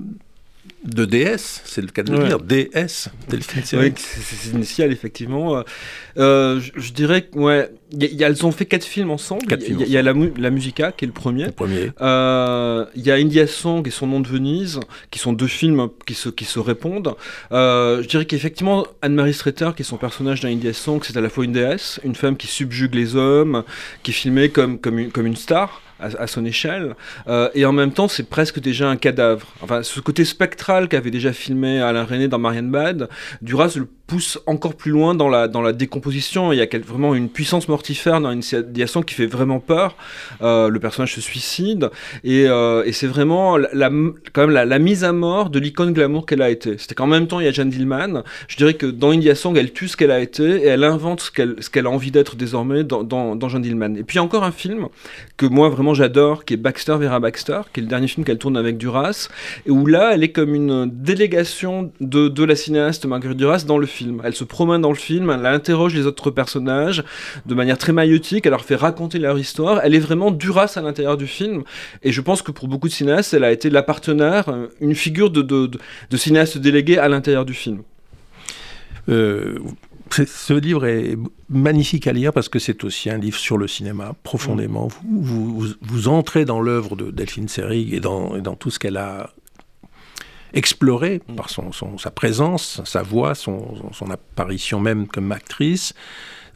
[0.87, 5.62] de DS, c'est le cas de le dire, DS, Delphine Oui, c'est initial, effectivement.
[6.16, 7.70] Euh, je, dirais que, ouais,
[8.01, 9.42] elles ont fait quatre films ensemble.
[9.68, 11.46] Il y, a la, la, Musica, qui est le premier.
[11.46, 11.90] Le premier.
[12.01, 15.88] Euh, il y a India Song et Son nom de Venise, qui sont deux films
[16.07, 17.14] qui se, qui se répondent.
[17.53, 21.20] Euh, je dirais qu'effectivement, Anne-Marie Streeter, qui est son personnage dans India Song, c'est à
[21.20, 23.64] la fois une déesse, une femme qui subjugue les hommes,
[24.03, 26.94] qui est filmée comme, comme, une, comme une star à, son échelle.
[27.28, 29.46] Euh, et en même temps, c'est presque déjà un cadavre.
[29.62, 33.09] Enfin, ce côté spectral qu'avait déjà filmé Alain René dans Marianne Bad,
[33.42, 36.52] Duras le pousse encore plus loin dans la, dans la décomposition.
[36.52, 39.96] Il y a vraiment une puissance mortifère dans une situation qui fait vraiment peur.
[40.42, 41.90] Euh, le personnage se suicide
[42.22, 46.48] et, euh, c'est vraiment la, même la, mise à mort de l'icône glamour qu'elle a
[46.48, 46.78] été.
[46.78, 48.22] C'était qu'en même temps, il y a Jeanne Dillman.
[48.48, 51.20] Je dirais que dans India Song, elle tue ce qu'elle a été et elle invente
[51.20, 53.96] ce qu'elle qu'elle a envie d'être désormais dans, dans, dans Jeanne Dillman.
[53.96, 54.88] Et puis encore un film
[55.36, 58.38] que moi vraiment j'adore, qui est Baxter Vera Baxter, qui est le dernier film qu'elle
[58.38, 59.28] tourne avec Duras,
[59.66, 63.78] et où là, elle est comme une délégation de, de la cinéaste Marguerite Duras dans
[63.78, 63.95] le film.
[64.24, 67.04] Elle se promène dans le film, elle interroge les autres personnages
[67.46, 69.80] de manière très maïotique, elle leur fait raconter leur histoire.
[69.82, 71.62] Elle est vraiment Duras à l'intérieur du film.
[72.02, 74.94] Et je pense que pour beaucoup de cinéastes, elle a été la partenaire, euh, une
[74.94, 75.70] figure de, de,
[76.11, 77.82] de, cinéaste délégué à l'intérieur du film.
[79.09, 79.59] Euh,
[80.11, 81.16] ce livre est
[81.48, 84.88] magnifique à lire parce que c'est aussi un livre sur le cinéma, profondément.
[84.88, 88.78] Vous, vous, vous, entrez dans l'œuvre de Delphine Seyrig et dans, et dans tout ce
[88.78, 89.30] qu'elle a
[90.56, 91.34] exploré mm.
[91.36, 95.94] par son, sa présence, sa voix, son, son, apparition même comme actrice.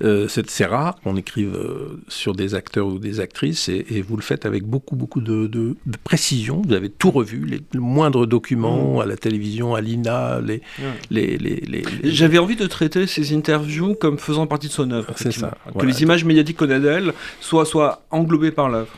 [0.02, 4.22] Euh, c'est rare qu'on écrive euh, sur des acteurs ou des actrices et, vous le
[4.22, 6.62] faites avec beaucoup beaucoup de, de, précision.
[6.66, 9.00] Vous avez tout revu, les, moindres documents mm.
[9.00, 10.62] à la télévision, à l'INA, les,
[11.10, 15.12] les, les, J'avais envie de traiter ces interviews comme faisant partie de son œuvre.
[15.16, 15.58] C'est ça.
[15.78, 18.90] Que les images médiatiques qu'on a d'elle soient, soient englobées par l'œuvre.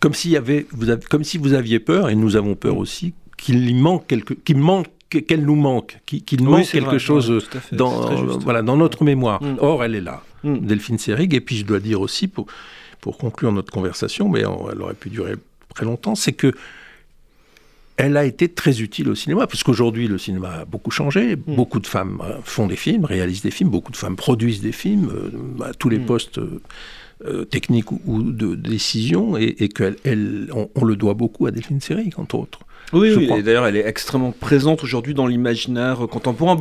[0.00, 2.78] Comme, y avait, vous avez, comme si vous aviez peur, et nous avons peur mm.
[2.78, 3.14] aussi,
[3.46, 8.76] qu'il manque quelque, qu'il manque qu'elle nous manque, qu'il manque quelque chose dans, voilà, dans
[8.76, 9.40] notre mémoire.
[9.40, 9.56] Mm.
[9.60, 10.58] Or, elle est là, mm.
[10.58, 11.32] Delphine Seyrig.
[11.32, 12.46] Et puis, je dois dire aussi, pour,
[13.00, 15.34] pour conclure notre conversation, mais elle aurait pu durer
[15.74, 16.52] très longtemps, c'est que
[17.98, 21.36] elle a été très utile au cinéma, parce qu'aujourd'hui, le cinéma a beaucoup changé.
[21.36, 21.54] Mm.
[21.54, 24.72] Beaucoup de femmes euh, font des films, réalisent des films, beaucoup de femmes produisent des
[24.72, 26.40] films euh, à tous les postes.
[27.24, 29.94] Euh, techniques ou, de, décision, et, et qu'on
[30.74, 32.60] on, le doit beaucoup à Delphine Seyrig, entre autres.
[32.92, 36.58] Oui, oui et d'ailleurs, elle est extrêmement présente aujourd'hui dans l'imaginaire contemporain,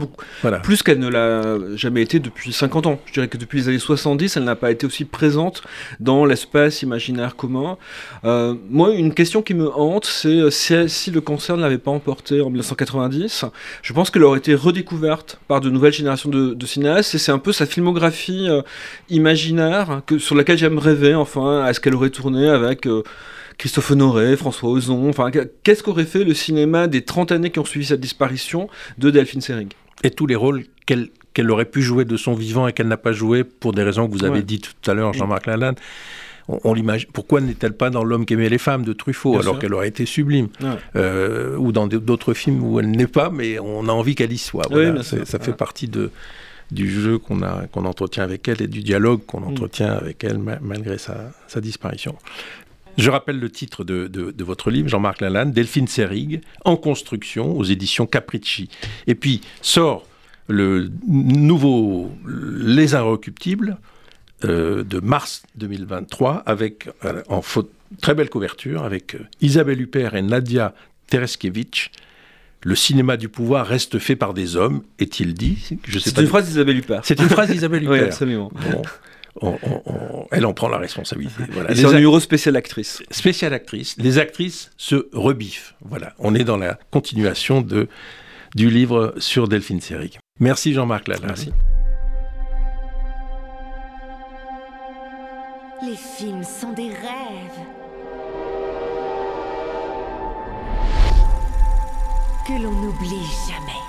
[0.64, 3.00] plus qu'elle ne l'a jamais été depuis 50 ans.
[3.06, 5.62] Je dirais que depuis les années 70, elle n'a pas été aussi présente
[6.00, 7.78] dans l'espace imaginaire commun.
[8.24, 11.92] Euh, moi, une question qui me hante, c'est euh, si, le cancer ne l'avait pas
[11.92, 13.46] emporté en 1990,
[13.82, 17.38] je pense qu'elle aurait été redécouverte par de nouvelles générations de, cinéastes, et c'est un
[17.38, 18.62] peu sa filmographie euh,
[19.10, 22.88] imaginaire que, sur laquelle j'aime rêver, enfin, à ce qu'elle aurait tourné avec
[23.58, 25.10] Christophe Honoré, François Ozon.
[25.10, 25.32] Enfin,
[25.64, 29.42] qu'est-ce qu'aurait fait le cinéma des 30 années qui ont suivi sa disparition de Delphine
[29.42, 29.74] Seyrig?
[30.04, 33.14] Et tous les rôles qu'elle aurait pu jouer de son vivant et qu'elle n'a pas
[33.14, 35.76] joué pour des raisons que vous avez dites tout à l'heure, Jean-Marc Lalanne
[36.48, 37.10] on, l'imagine.
[37.12, 40.06] Pourquoi n'est-elle pas dans L'homme qui aimait les femmes de Truffaut, alors qu'elle aurait été
[40.06, 40.50] sublime
[40.96, 44.38] euh, Ou dans d'autres films où elle n'est pas, mais on a envie qu'elle y
[44.38, 44.64] soit.
[45.04, 46.12] ça fait partie de,
[46.72, 47.40] du jeu qu'on
[47.72, 49.48] qu'on entretient avec elle et du dialogue qu'on mm.
[49.48, 52.16] entretient avec elle malgré sa, disparition.
[52.98, 57.64] Je rappelle le titre de, de votre livre, Jean-Marc Lalanne, Delphine Serig, en construction aux
[57.64, 58.70] éditions Capricci.
[59.08, 60.06] Et puis sort
[60.48, 63.78] le nouveau Les Inrecuptibles,
[64.44, 67.42] euh, de mars 2023 avec euh, en
[68.02, 70.76] très belle couverture avec euh, Isabelle Huppert et Nadia
[71.08, 71.90] Tereskevich.
[72.62, 75.58] Le cinéma du pouvoir reste fait par des hommes, est-il dit?
[76.00, 77.02] C'est une phrase d'Isabelle Huppert.
[77.06, 77.94] C'est une phrase d'Isabelle Huppert.
[77.94, 78.52] oui, absolument.
[80.32, 81.44] Elle en prend la responsabilité.
[81.52, 81.76] Voilà.
[81.76, 83.04] c'est un numéro spécial actrice.
[83.12, 83.96] Spécial actrice.
[83.98, 85.76] Les actrices se rebiffent.
[85.82, 86.14] Voilà.
[86.20, 87.88] On est dans la continuation de,
[88.56, 90.20] du livre sur Delphine Seyrig.
[90.40, 91.28] Merci Jean-Marc Lala.
[91.28, 91.52] Merci.
[95.86, 97.62] Les films sont des rêves.
[102.48, 103.82] Que l'on n'oublie jamais.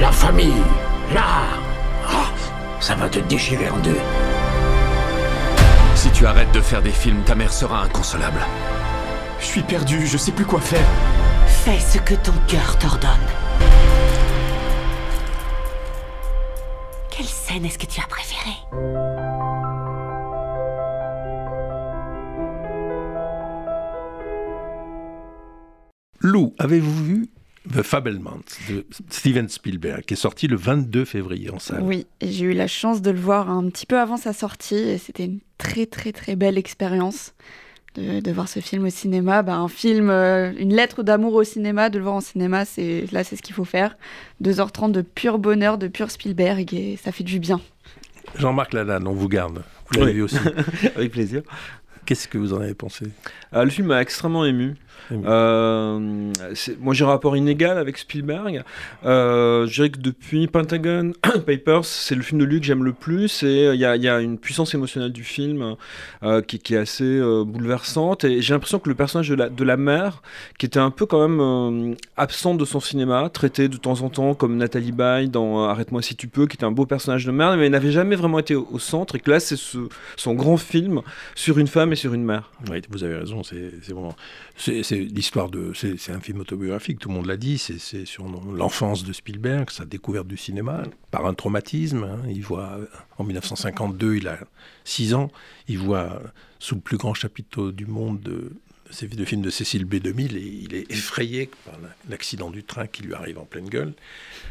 [0.00, 0.62] La famille,
[1.12, 1.73] l'art.
[2.06, 2.30] Ah,
[2.80, 3.98] ça va te déchirer en deux.
[5.94, 8.40] Si tu arrêtes de faire des films, ta mère sera inconsolable.
[9.40, 10.86] Je suis perdu, je sais plus quoi faire.
[11.46, 13.10] Fais ce que ton cœur t'ordonne.
[17.10, 18.34] Quelle scène est-ce que tu as préférée?
[26.20, 27.30] Lou, avez-vous vu
[27.72, 31.82] The Fabelmans de Steven Spielberg, qui est sorti le 22 février en salle.
[31.82, 34.74] Oui, et j'ai eu la chance de le voir un petit peu avant sa sortie,
[34.74, 37.34] et c'était une très très très belle expérience
[37.94, 39.42] de, voir ce film au cinéma.
[39.42, 43.06] Bah, un film, euh, une lettre d'amour au cinéma, de le voir en cinéma, c'est
[43.12, 43.96] là c'est ce qu'il faut faire.
[44.42, 47.60] 2h30 de pur bonheur, de pur Spielberg, et ça fait du bien.
[48.36, 49.62] Jean-Marc Lalanne, on vous garde.
[49.90, 50.36] Vous l'avez vu aussi.
[50.96, 51.42] Avec plaisir.
[52.04, 53.06] Qu'est-ce que vous en avez pensé?
[53.54, 54.74] Euh, Le film m'a extrêmement ému.
[55.12, 56.32] Euh,
[56.80, 58.62] moi, j'ai un rapport inégal avec Spielberg.
[59.04, 61.12] Euh, je dirais que depuis Pentagon
[61.46, 63.42] Papers, c'est le film de lui que j'aime le plus.
[63.42, 65.76] Et il y, a, une puissance émotionnelle du film
[66.22, 68.24] euh, qui, est assez bouleversante.
[68.24, 70.22] Et j'ai l'impression que le personnage de la, de la mère,
[70.58, 74.34] qui était un peu quand même absente de son cinéma, traité de temps en temps
[74.34, 77.56] comme Nathalie Baye dans Arrête-moi si tu peux, qui était un beau personnage de mère,
[77.56, 79.16] mais n'avait jamais vraiment été au, centre.
[79.16, 79.58] Et que là, c'est
[80.16, 81.02] son grand film
[81.34, 82.50] sur une femme et sur une mère.
[82.70, 83.42] Oui, vous avez raison.
[83.42, 84.14] C'est vraiment
[84.56, 85.72] c'est l'histoire de.
[85.74, 87.58] C'est un film autobiographique, tout le monde l'a dit.
[87.58, 92.04] C'est sur l'enfance de Spielberg, sa découverte du cinéma, par un traumatisme.
[92.04, 92.22] Hein.
[92.28, 92.78] il voit,
[93.18, 94.38] en 1952, il a
[94.84, 95.30] 6 ans,
[95.68, 96.22] il voit
[96.58, 98.52] sous le plus grand chapiteau du monde de,
[99.02, 101.74] de films de Cécile B2000 et il est effrayé par
[102.08, 103.92] l'accident du train qui lui arrive en pleine gueule,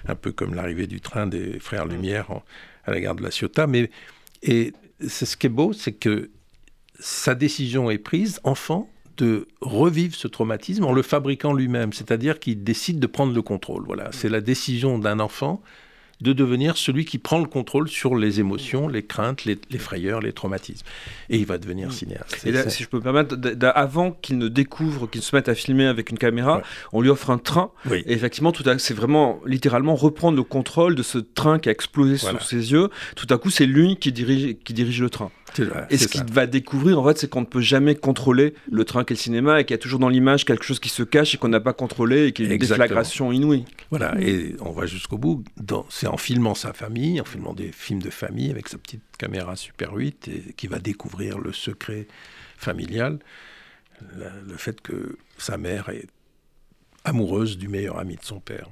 [0.07, 2.27] un peu comme l'arrivée du train des frères Lumière
[2.85, 3.67] à la gare de la Ciotat.
[3.67, 3.89] Mais
[4.41, 4.73] et
[5.07, 6.29] ce qui est beau, c'est que
[6.99, 12.63] sa décision est prise enfant de revivre ce traumatisme en le fabriquant lui-même, c'est-à-dire qu'il
[12.63, 13.83] décide de prendre le contrôle.
[13.85, 15.61] Voilà, c'est la décision d'un enfant
[16.23, 20.31] de devenir celui qui prend le contrôle sur les émotions, les craintes, les, frayeurs, les
[20.31, 20.85] traumatismes.
[21.29, 22.45] Et il va devenir cinéaste.
[22.45, 23.35] Et là, si je peux me permettre,
[23.75, 26.61] avant qu'il ne découvre, qu'il se mette à filmer avec une caméra,
[26.93, 27.71] on lui offre un train.
[27.91, 32.17] Et effectivement, tout c'est vraiment littéralement reprendre le contrôle de ce train qui a explosé
[32.17, 32.89] sous ses yeux.
[33.15, 35.29] Tout à coup, c'est lui qui dirige, qui dirige le train.
[35.89, 39.03] Et ce qu'il va découvrir, en fait, c'est qu'on ne peut jamais contrôler le train
[39.03, 41.35] qu'est le cinéma et qu'il y a toujours dans l'image quelque chose qui se cache
[41.35, 43.65] et qu'on n'a pas contrôlé et qui est une déflagration inouïe.
[43.89, 45.43] Voilà, et on va jusqu'au bout.
[45.89, 49.55] C'est en filmant sa famille, en filmant des films de famille avec sa petite caméra
[49.55, 52.07] Super 8 et qui va découvrir le secret
[52.57, 53.19] familial,
[54.17, 56.07] le fait que sa mère est
[57.05, 58.69] amoureuse du meilleur ami de son père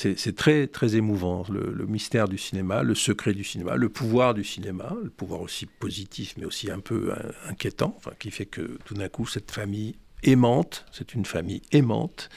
[0.00, 4.44] c'est très, très émouvant, le, mystère du cinéma, le secret du cinéma, le pouvoir du
[4.44, 7.12] cinéma, le pouvoir aussi positif, mais aussi un peu
[7.48, 12.28] inquiétant, enfin, qui fait que tout d'un coup, cette famille aimante, c'est une famille aimante,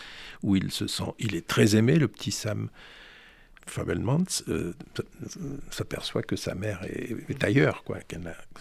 [0.42, 2.70] où il se sent, il est très aimé, le petit Sam
[3.68, 4.74] Fabelmans euh,
[5.70, 8.00] s'aperçoit que sa mère est, ailleurs, quoi,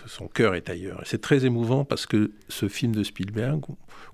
[0.07, 1.03] son cœur est ailleurs.
[1.05, 3.65] C'est très émouvant parce que ce film de Spielberg,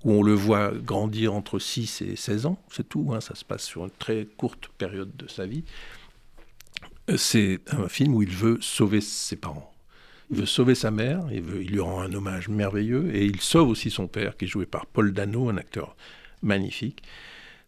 [0.03, 3.45] où on le voit grandir entre 6 et 16 ans, c'est tout, hein, ça se
[3.45, 5.63] passe sur une très courte période de sa vie,
[7.09, 9.71] euh, c'est un film où il veut sauver ses parents.
[10.29, 13.89] Il veut sauver sa mère, il lui rend un hommage merveilleux, et il sauve aussi
[13.89, 15.95] son père, qui est joué par Paul Dano, un acteur
[16.41, 17.03] magnifique.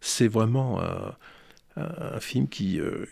[0.00, 0.82] C'est vraiment...
[0.82, 1.10] Euh,
[2.14, 3.06] un film qui euh,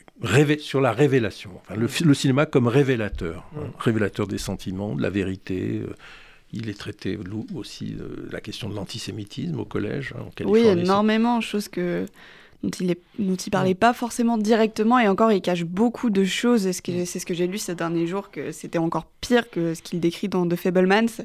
[0.58, 5.82] sur la révélation, le, cinéma comme révélateur, hein, révélateur des sentiments, de la vérité.
[5.84, 5.94] Euh,
[6.52, 7.18] Il est traité
[7.54, 10.74] aussi de la question de l'antisémitisme au collège hein, en Californie.
[10.74, 12.06] Oui, énormément, chose que
[12.64, 16.72] dont il ne parlait pas forcément directement et encore il cache beaucoup de choses et
[16.72, 20.00] c'est ce que j'ai lu ces derniers jours que c'était encore pire que ce qu'il
[20.00, 21.22] décrit dans The Fablemans.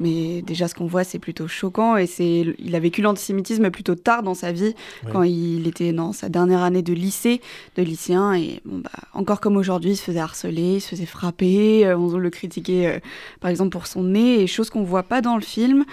[0.00, 3.94] Mais déjà ce qu'on voit c'est plutôt choquant et c'est il a vécu l'antisémitisme plutôt
[3.94, 4.74] tard dans sa vie
[5.12, 7.40] quand il était dans sa dernière année de lycée
[7.76, 11.06] de lycéen et bon, bah, encore comme aujourd'hui il se faisait harceler il se faisait
[11.06, 12.98] frapper euh, on le critiquait euh,
[13.40, 15.84] par exemple pour son nez et choses qu'on voit pas dans le film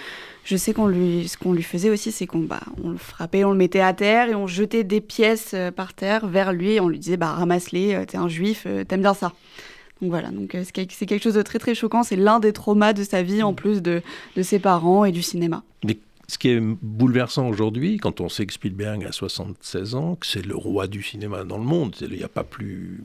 [0.44, 3.44] je sais qu'on lui, ce qu'on lui faisait aussi, c'est qu'on bah, on le frappait,
[3.44, 6.72] on le mettait à terre et on jetait des pièces euh, par terre vers lui
[6.72, 9.32] et on lui disait bah, ramasse-les, euh, t'es un juif, euh, t'aimes bien ça.
[10.00, 12.02] Donc voilà, donc c'est quelque chose de très très choquant.
[12.02, 14.00] C'est l'un des traumas de sa vie en plus de,
[14.34, 15.62] de ses parents et du cinéma.
[15.84, 20.26] Mais ce qui est bouleversant aujourd'hui, quand on sait que Spielberg a 76 ans, que
[20.26, 23.02] c'est le roi du cinéma dans le monde, il n'y a pas plus,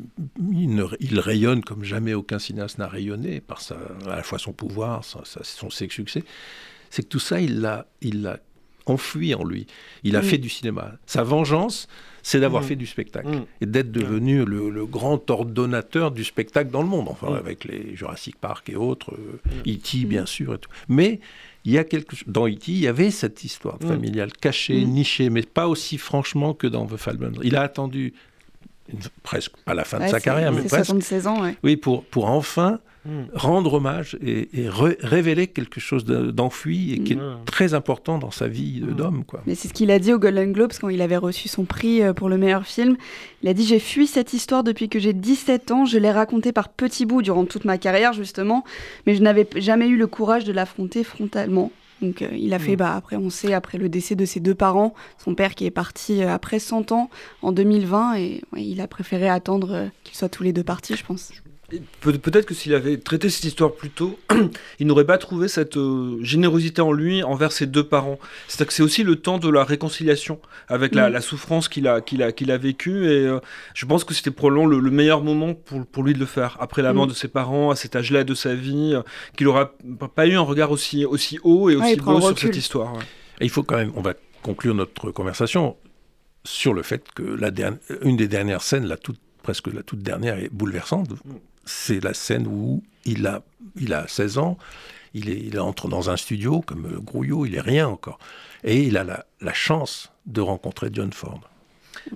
[0.52, 5.04] il, rayonne comme jamais aucun cinéaste n'a rayonné par sa, à la fois son pouvoir,
[5.04, 6.24] son succès
[6.96, 8.40] c'est que tout ça, il l'a, il l'a
[8.86, 9.68] enfui en lui.
[10.06, 10.24] Il a mm.
[10.24, 10.94] fait du cinéma.
[11.06, 11.90] Sa vengeance,
[12.24, 12.68] c'est d'avoir mm.
[12.68, 13.46] fait du spectacle mm.
[13.60, 18.38] et d'être devenu le, grand ordonnateur du spectacle dans le monde, enfin avec les Jurassic
[18.38, 19.14] Park et autres,
[19.68, 20.04] E.T.
[20.04, 20.70] E bien sûr et tout.
[20.88, 21.20] Mais
[21.66, 22.72] il y a quelque dans E.T.
[22.72, 26.96] il y avait cette histoire familiale cachée, nichée, mais pas aussi franchement que dans The
[26.96, 27.34] Falcon.
[27.44, 28.14] Il a attendu
[29.24, 30.86] presque pas la fin de sa carrière, mais presque.
[30.86, 33.26] 76 ans, Oui, pour pour enfin Hmm.
[33.36, 37.46] rendre hommage et, révéler quelque chose d'enfui et qui est hmm.
[37.46, 38.96] très important dans sa vie hmm.
[38.96, 39.24] d'homme.
[39.46, 42.02] Mais c'est ce qu'il a dit au Golden Globes quand il avait reçu son prix
[42.02, 42.98] euh, pour le meilleur film.
[43.44, 46.52] Il a dit J'ai fui cette histoire depuis que j'ai 17 ans, je l'ai racontée
[46.52, 48.64] par petits bouts durant toute ma carrière justement,
[49.06, 51.72] mais je n'avais jamais eu le courage de l'affronter frontalement.
[52.02, 54.56] Donc euh, il a fait, bah, après on sait, après le décès de ses deux
[54.56, 57.10] parents, son père qui est parti euh, après 100 ans
[57.42, 61.32] en 2020, et il a préféré attendre qu'ils soient tous les deux partis, je pense.
[62.02, 64.20] Peut-être que s'il avait traité cette histoire plus tôt,
[64.80, 68.20] il n'aurait pas trouvé cette euh, générosité en lui envers ses deux parents.
[68.48, 71.22] C'est-à-dire que c'est aussi le temps de la réconciliation avec la, mm.
[71.22, 73.06] souffrance qu'il a, qu'il a, qu'il a vécue.
[73.06, 73.40] Et euh,
[73.74, 76.56] je pense que c'était probablement le, meilleur moment pour, pour, lui de le faire.
[76.60, 77.10] Après la mort mm.
[77.10, 79.02] de ses parents, à cet âge-là de sa vie, euh,
[79.36, 79.74] qu'il n'aura
[80.14, 82.94] pas eu un regard aussi, aussi haut et aussi beau sur cette histoire.
[83.42, 85.78] il faut quand même, on va conclure notre conversation
[86.44, 87.50] sur le fait que la
[88.04, 91.10] une des dernières scènes, la toute, presque la toute dernière, est bouleversante.
[91.10, 91.34] Mm
[91.66, 93.42] c'est la scène où il a,
[93.76, 94.58] il a 16 ans,
[95.14, 98.20] il, entre dans un studio comme Grouillot, il est rien encore.
[98.64, 101.42] Et il a la chance de rencontrer John Ford.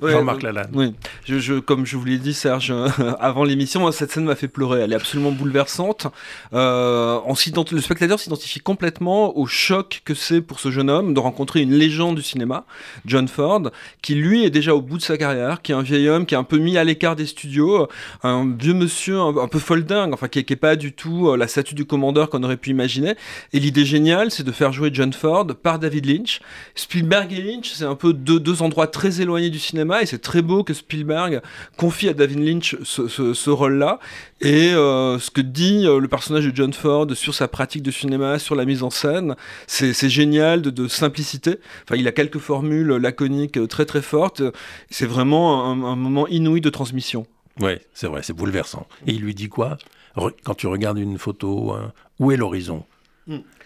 [0.02, 0.70] Jean-Marc Lalanne.
[0.74, 0.94] Oui,
[1.26, 2.74] je, comme je vous l'ai dit, Serge,
[3.20, 4.82] avant l'émission, cette scène m'a fait pleurer.
[4.82, 6.08] Elle est absolument bouleversante.
[6.54, 7.20] Euh,
[7.72, 11.74] le spectateur s'identifie complètement au choc que c'est pour ce jeune homme de rencontrer une
[11.74, 12.66] légende du cinéma,
[13.06, 13.72] John Ford,
[14.02, 16.36] qui lui est déjà au bout de sa carrière, qui est un vieil homme qui
[16.36, 17.88] est un peu mis à l'écart des studios,
[18.24, 21.76] un vieux monsieur un, peu folding, enfin qui n'est pas du tout euh, la statue
[21.76, 23.16] du commandeur qu'on aurait pu imaginer.
[23.54, 26.42] Et l'idée géniale, c'est de faire jouer John Ford par David Lynch.
[26.76, 30.20] Spielberg et Lynch, c'est un peu deux, deux endroits très éloignés du cinéma et c'est
[30.20, 31.42] très beau que Spielberg
[31.78, 34.00] confie à David Lynch ce, rôle-là.
[34.42, 37.92] Et euh, ce que dit euh, le personnage de John Ford sur sa pratique de
[37.92, 39.36] cinéma, sur la mise en scène,
[39.68, 41.60] c'est génial de, simplicité.
[41.84, 44.42] Enfin, il a quelques formules laconiques très très fortes.
[44.90, 47.26] C'est vraiment un, moment inouï de transmission.
[47.62, 48.88] Oui, c'est vrai, c'est bouleversant.
[49.08, 49.78] Et il lui dit quoi?
[50.44, 52.84] Quand tu regardes une photo, hein, où est l'horizon?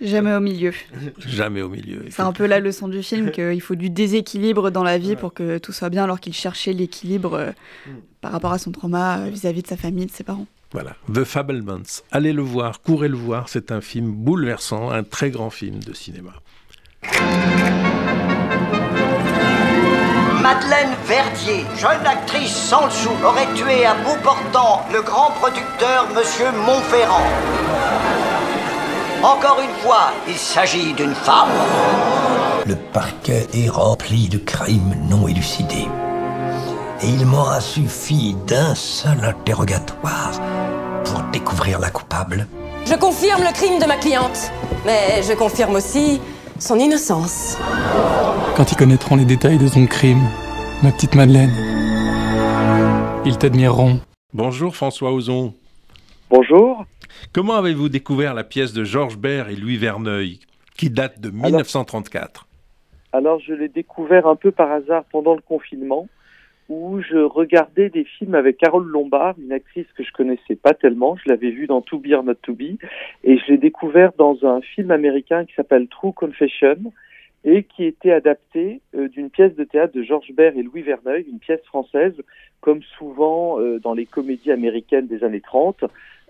[0.02, 0.74] Jamais au milieu.
[1.20, 2.06] Jamais au milieu.
[2.10, 5.34] C'est un peu la leçon du film qu'il faut du déséquilibre dans la vie pour
[5.34, 7.52] que tout soit bien, alors qu'il cherchait l'équilibre euh,
[7.88, 7.92] mm.
[8.22, 10.48] par rapport à son trauma euh, vis-à-vis -vis de sa famille, de ses parents.
[10.72, 12.02] Voilà, The Fablemans.
[12.12, 15.94] Allez le voir, courez le voir, c'est un film bouleversant, un très grand film de
[15.94, 16.34] cinéma.
[20.42, 26.08] Madeleine Verdier, jeune actrice sans le sou, aurait tué à bout portant le grand producteur
[26.16, 27.83] Monsieur Montferrand.
[29.24, 31.48] Encore une fois, il s'agit d'une femme.
[32.66, 35.88] Le parquet est rempli de crimes non élucidés.
[37.02, 40.32] Et il m'aura suffi d'un seul interrogatoire
[41.06, 42.48] pour découvrir la coupable.
[42.86, 44.52] Je confirme le crime de ma cliente,
[44.86, 46.20] mais je confirme aussi
[46.60, 47.58] son innocence.
[48.58, 50.28] Quand ils connaîtront les détails de son crime,
[50.82, 51.54] ma petite Madeleine,
[53.24, 54.02] ils t'admireront.
[54.34, 55.54] Bonjour François Ozon.
[56.30, 56.84] Bonjour.
[57.32, 60.40] Comment avez-vous découvert la pièce de Georges Bert et Louis Verneuil,
[60.76, 62.48] qui date de 1934
[63.16, 66.08] alors, je l'ai découvert un peu par hasard pendant le confinement,
[66.68, 71.16] où je regardais des films avec Carole Lombard, une actrice que je connaissais pas tellement.
[71.18, 72.80] Je l'avais vue dans To Be or Not To Be,
[73.24, 76.92] et je l'ai découvert dans un film américain qui s'appelle True Confession,
[77.46, 81.26] et qui était adapté euh, d'une pièce de théâtre de Georges Bert et Louis Verneuil,
[81.30, 82.16] une pièce française,
[82.62, 85.84] comme souvent euh, dans les comédies américaines des années 30,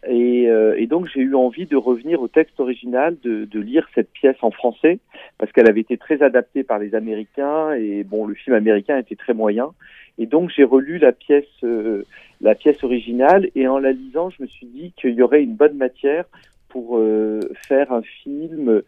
[0.07, 3.87] Et, euh, et donc j'ai eu envie de revenir au texte original, de, de lire
[3.95, 4.99] cette pièce en français,
[5.37, 9.15] parce qu'elle avait été très adaptée par les Américains, et bon, le film américain était
[9.15, 9.71] très moyen.
[10.17, 12.03] Et donc j'ai relu la pièce, euh,
[12.41, 15.55] la pièce originale, et en la lisant, je me suis dit qu'il y aurait une
[15.55, 16.25] bonne matière
[16.69, 18.81] pour euh, faire un film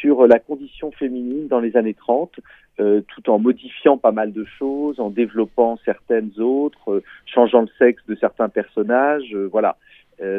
[0.00, 2.40] sur la condition féminine dans les années 30,
[2.80, 7.68] euh, tout en modifiant pas mal de choses, en développant certaines autres, euh, changeant le
[7.78, 9.76] sexe de certains personnages, euh, voilà.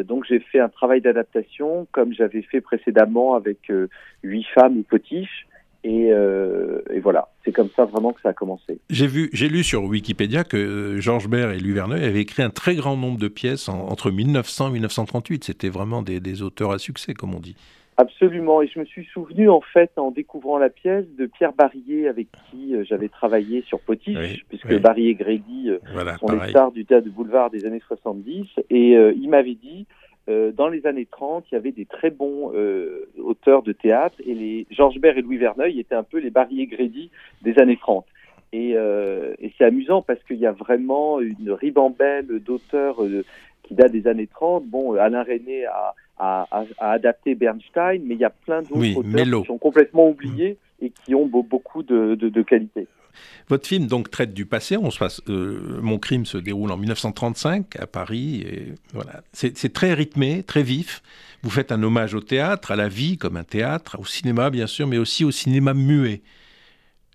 [0.04, 3.72] Donc j'ai fait un travail d'adaptation comme j'avais fait précédemment avec
[4.24, 5.48] huit femmes ou potiches.
[5.84, 8.80] Et, et, voilà, c'est comme ça vraiment que ça a commencé.
[8.92, 12.52] J'ai vu, j'ai lu sur Wikipédia que Georges Bert et Louis Verneuil avaient écrit un
[12.52, 15.46] très grand nombre de pièces entre 1900 et 1938.
[15.46, 17.56] C'était vraiment des auteurs à succès, comme on dit.
[18.02, 22.08] Absolument, et je me suis souvenu en fait en découvrant la pièce de Pierre Barillet
[22.08, 26.72] avec qui euh, j'avais travaillé sur Potiche, puisque Barillet et Grédy euh, sont les stars
[26.72, 29.86] du théâtre de boulevard des années 70, et euh, il m'avait dit
[30.28, 32.54] dans les années 30, il y avait des très bons
[33.18, 36.64] auteurs de théâtre, et les Georges Bert et Louis Verneuil étaient un peu les Barillet
[36.64, 38.06] et Grédy des années 30.
[38.54, 43.02] Et, et c'est amusant parce qu'il y a vraiment une ribambelle d'auteurs
[43.64, 44.68] qui date des années 30.
[44.68, 49.48] Bon, Alain René a à, adapter Bernstein, mais il y a plein d'autres auteurs qui
[49.48, 52.88] sont complètement oubliés et qui ont beaucoup de, de, qualité.
[53.50, 54.78] Votre film donc traite du passé.
[54.78, 58.44] On se passe, euh, Mon crime se déroule en 1935 à Paris.
[58.48, 61.02] Et voilà, c'est très rythmé, très vif.
[61.44, 64.68] Vous faites un hommage au théâtre, à la vie comme un théâtre, au cinéma bien
[64.68, 66.22] sûr, mais aussi au cinéma muet.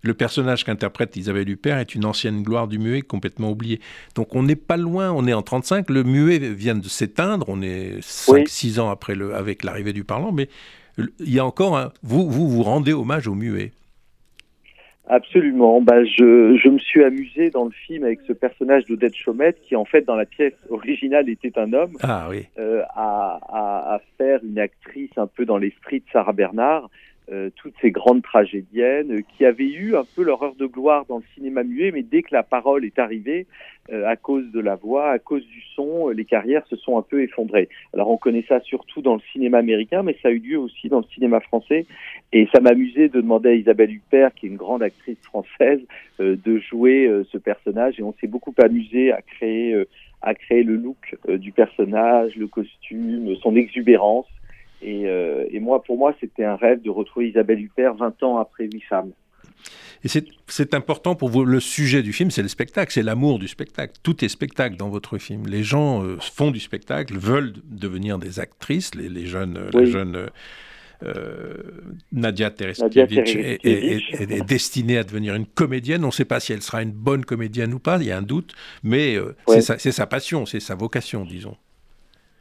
[0.03, 3.79] Le personnage qu'interprète Isabelle Huppert est une ancienne gloire du muet complètement oubliée.
[4.15, 7.61] Donc on n'est pas loin, on est en 35, le muet vient de s'éteindre, on
[7.61, 10.49] est 5-6 ans après le, avec l'arrivée du parlant, mais
[10.97, 11.91] il y a encore un...
[12.03, 13.71] Vous, vous vous rendez hommage au muet.
[15.09, 15.81] Absolument.
[15.81, 19.75] Bah, je, je, me suis amusé dans le film avec ce personnage d'Odette Chaumette qui,
[19.75, 22.45] en fait, dans la pièce originale, était un homme, ah, oui.
[22.59, 26.89] euh, à, à, à, faire une actrice un peu dans l'esprit de Sarah Bernard.
[27.29, 31.05] Euh, toutes ces grandes tragédiennes euh, qui avaient eu un peu leur heure de gloire
[31.09, 33.47] dans le cinéma muet, mais dès que la parole est arrivée,
[33.91, 37.01] euh, à cause de la voix, à cause du son, les carrières se sont un
[37.01, 37.67] peu effondrées.
[37.93, 40.87] Alors on connaît ça surtout dans le cinéma américain, mais ça a eu lieu aussi
[40.87, 41.85] dans le cinéma français.
[42.31, 45.81] Et ça m'amusait de demander à Isabelle Huppert, qui est une grande actrice française,
[46.19, 47.99] de jouer ce personnage.
[47.99, 49.83] Et on s'est beaucoup amusé à créer,
[50.21, 54.27] à créer le look du personnage, le costume, son exubérance.
[54.83, 58.65] Euh, et, moi, pour moi, c'était un rêve de retrouver Isabelle Huppert 20 ans après
[58.65, 59.11] Huit femmes.
[60.03, 60.09] Et
[60.47, 63.93] c'est important pour vous, le sujet du film, c'est le spectacle, c'est l'amour du spectacle.
[64.03, 65.47] Tout est spectacle dans votre film.
[65.47, 70.29] Les gens euh, font du spectacle, veulent devenir des actrices, les, jeunes, les jeunes
[71.03, 71.55] euh,
[72.11, 76.03] Nadia Tereskevich est, destinée à devenir une comédienne.
[76.03, 78.17] On ne sait pas si elle sera une bonne comédienne ou pas, il y a
[78.17, 78.53] un doute,
[78.83, 79.17] mais
[79.47, 81.57] c'est sa passion, c'est sa vocation, disons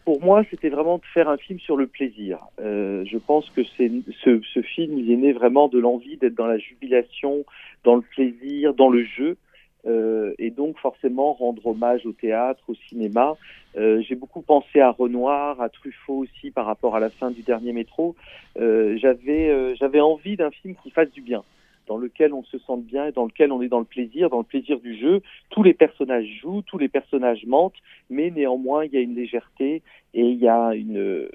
[0.07, 2.39] pour moi, c'était vraiment de faire un film sur le plaisir.
[2.61, 6.59] Euh, je pense que ce, film, il est né vraiment de l'envie d'être dans la
[6.59, 7.45] jubilation,
[7.83, 9.37] dans le plaisir, dans le jeu,
[9.85, 13.37] euh, et donc forcément rendre hommage au théâtre, au cinéma.
[13.77, 17.43] Euh, J'ai beaucoup pensé à Renoir, à Truffaut aussi par rapport à la fin du
[17.43, 18.15] dernier métro.
[18.55, 21.43] J'avais envie d'un film qui fasse du bien
[21.87, 24.45] dans lequel on se sente bien dans lequel on est dans le plaisir, dans le
[24.45, 25.23] plaisir du jeu.
[25.51, 27.81] Tous les personnages jouent, tous les personnages mentent,
[28.11, 29.83] mais néanmoins il y a une légèreté
[30.15, 31.29] et il y a une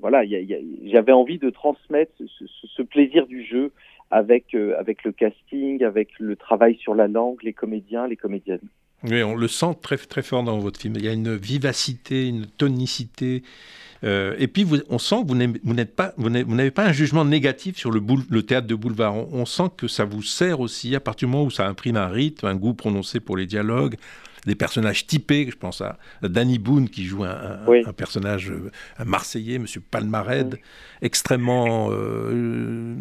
[0.00, 0.22] voilà,
[0.84, 3.72] j'avais envie de transmettre ce, plaisir du jeu
[4.10, 8.68] avec euh, avec le casting, avec le travail sur la langue, les comédiens, les comédiennes.
[9.04, 10.94] Oui, on le sent très très fort dans votre film.
[10.96, 13.42] Il y a une vivacité, une tonicité
[14.04, 16.30] euh, et puis, on sent que vous n'avez pas, vous
[16.70, 19.14] pas un jugement négatif sur le théâtre de boulevard.
[19.14, 22.08] On, sent que ça vous sert aussi à partir du moment où ça imprime un
[22.08, 23.96] rythme, un goût prononcé pour les dialogues,
[24.46, 25.46] des personnages typés.
[25.50, 30.58] Je pense à Danny Boone qui joue un, personnage euh, un Marseillais, Monsieur Palmared,
[31.02, 32.96] extrêmement euh,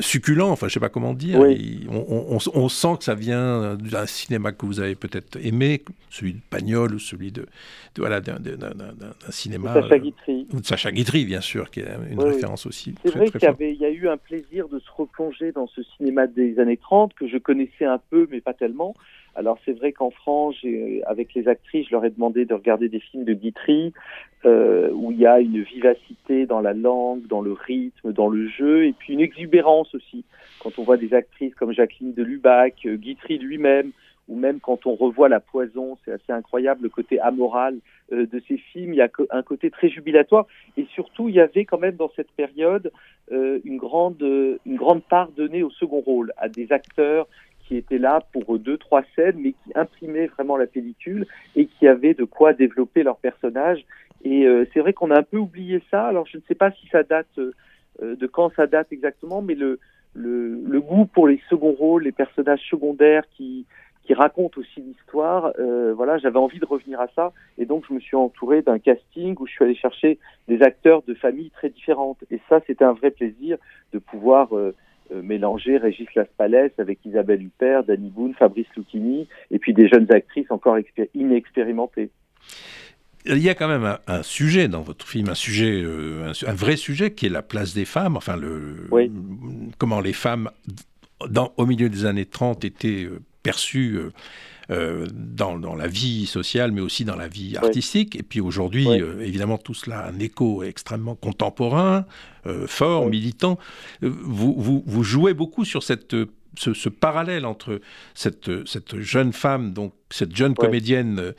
[0.00, 0.50] succulent.
[0.50, 1.40] Enfin, je sais pas comment dire.
[1.88, 6.94] on, sent que ça vient d'un cinéma que vous avez peut-être aimé, celui de Pagnol
[6.94, 7.46] ou celui de,
[7.96, 8.38] voilà d'un
[9.30, 9.74] cinéma.
[9.74, 10.46] De Sacha Guitry.
[10.52, 12.94] Ou de Sacha Guitry, bien sûr, qui est une référence aussi.
[13.02, 16.26] C'est vrai qu'il y, y, a eu un plaisir de se replonger dans ce cinéma
[16.26, 18.94] des années 30 que je connaissais un peu, mais pas tellement.
[19.38, 20.56] Alors c'est vrai qu'en France,
[21.06, 23.92] avec les actrices, je leur ai demandé de regarder des films de Guitry,
[24.44, 28.48] euh, où il y a une vivacité dans la langue, dans le rythme, dans le
[28.48, 30.24] jeu, et puis une exubérance aussi.
[30.58, 33.92] Quand on voit des actrices comme Jacqueline de Lubac, euh, Guitry lui-même,
[34.26, 37.78] ou même quand on revoit La Poison, c'est assez incroyable le côté amoral
[38.12, 38.92] euh, de ces films.
[38.92, 42.10] Il y a un côté très jubilatoire, et surtout il y avait quand même dans
[42.16, 42.90] cette période
[43.30, 44.22] une grande
[44.64, 47.28] une grande part donnée au second rôle, à des acteurs
[47.68, 51.86] qui étaient là pour deux, trois scènes, mais qui imprimaient vraiment la pellicule et qui
[51.86, 53.84] avaient de quoi développer leur personnage.
[54.24, 56.06] Et euh, c'est vrai qu'on a un peu oublié ça.
[56.06, 59.54] Alors je ne sais pas si ça date euh, de quand ça date exactement, mais
[59.54, 59.78] le,
[60.14, 63.66] le, goût pour les seconds rôles, les personnages secondaires qui,
[64.04, 67.32] qui racontent aussi l'histoire, euh, voilà, j'avais envie de revenir à ça.
[67.58, 71.02] Et donc je me suis entouré d'un casting où je suis allé chercher des acteurs
[71.02, 72.24] de familles très différentes.
[72.30, 73.58] Et ça, c'était un vrai plaisir
[73.92, 74.74] de pouvoir euh,
[75.14, 80.50] mélanger Régis Laspalès avec Isabelle Huppert, Danny Boone, Fabrice Lucchini, et puis des jeunes actrices
[80.50, 80.78] encore
[81.14, 82.10] inexpérimentées.
[83.24, 86.76] Il y a quand même un, sujet dans votre film, un sujet, euh, un, vrai
[86.76, 88.88] sujet qui est la place des femmes, enfin le,
[89.76, 90.50] comment les femmes
[91.28, 93.98] dans, au milieu des années 30 étaient euh, perçues
[94.70, 98.16] euh, dans, dans, la vie sociale, mais aussi dans la vie artistique.
[98.16, 98.88] Et puis aujourd'hui,
[99.20, 102.06] évidemment, tout cela a un écho extrêmement contemporain,
[102.66, 103.58] fort, militant.
[104.00, 106.14] Vous, vous, vous, jouez beaucoup sur cette
[106.56, 107.80] ce, parallèle entre
[108.14, 111.34] cette, cette jeune femme, donc cette jeune comédienne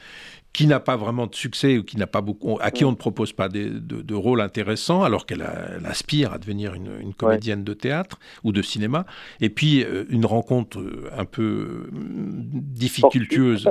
[0.53, 2.95] qui n'a pas vraiment de succès ou qui n'a pas beaucoup, à qui on ne
[2.95, 5.45] propose pas de, de, rôle intéressant, alors qu'elle
[5.85, 9.05] aspire à devenir une, comédienne de théâtre ou de cinéma.
[9.41, 13.69] Et puis euh, une rencontre euh, un peu mm, difficultueuse,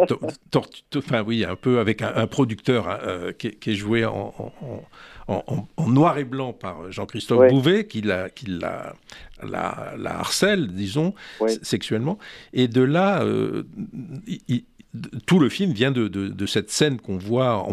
[0.96, 4.32] enfin oui, un peu avec un, producteur hein, euh, qui, est joué en,
[5.26, 8.94] en, noir et blanc par Jean-Christophe Bouvet, qui la, qui la,
[9.42, 11.14] la, harcèle, disons,
[11.62, 12.18] sexuellement.
[12.52, 13.24] Et de là,
[14.26, 14.64] il,
[15.26, 17.66] tout le film vient de, cette scène qu'on voit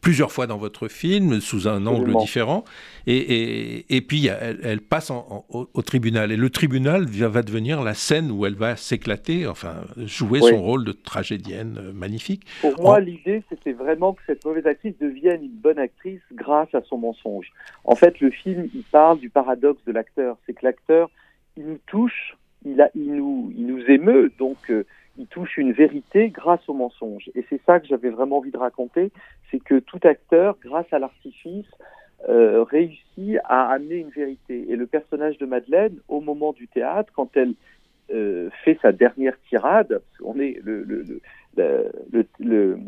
[0.00, 2.64] plusieurs fois dans votre film, sous un angle différent.
[3.06, 6.32] Et, puis, elle, passe au, tribunal.
[6.32, 10.84] Et le tribunal va, devenir la scène où elle va s'éclater, enfin, jouer son rôle
[10.84, 12.44] de tragédienne euh, magnifique.
[12.60, 16.82] Pour moi, l'idée, c'était vraiment que cette mauvaise actrice devienne une bonne actrice grâce à
[16.82, 17.52] son mensonge.
[17.84, 20.36] En fait, le film, il parle du paradoxe de l'acteur.
[20.46, 21.10] C'est que l'acteur,
[21.56, 24.70] il nous touche, il, a, il, nous, il nous émeut, donc...
[24.70, 24.84] Euh,
[25.18, 27.30] il touche une vérité grâce au mensonge.
[27.34, 29.10] Et c'est ça que j'avais vraiment envie de raconter,
[29.50, 31.66] c'est que tout acteur, grâce à l'artifice,
[32.28, 34.66] euh, réussit à amener une vérité.
[34.70, 37.54] Et le personnage de Madeleine, au moment du théâtre, quand elle
[38.10, 41.04] euh, fait sa dernière tirade, on est le, le,
[42.38, 42.78] le,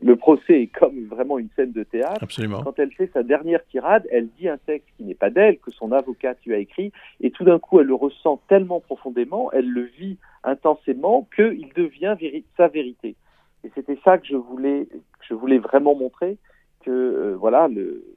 [0.00, 2.22] le, procès est comme vraiment une scène de théâtre.
[2.22, 2.62] Absolument.
[2.62, 5.70] Quand elle fait sa dernière tirade, elle dit un texte qui n'est pas d'elle, que
[5.70, 9.68] son avocate lui a écrit, et tout d'un coup, elle le ressent tellement profondément, elle
[9.68, 12.16] le vit intensément, qu'il devient
[12.56, 13.16] sa vérité.
[13.64, 16.38] Et c'était ça que je voulais, que je voulais vraiment montrer,
[16.84, 17.68] que euh, voilà,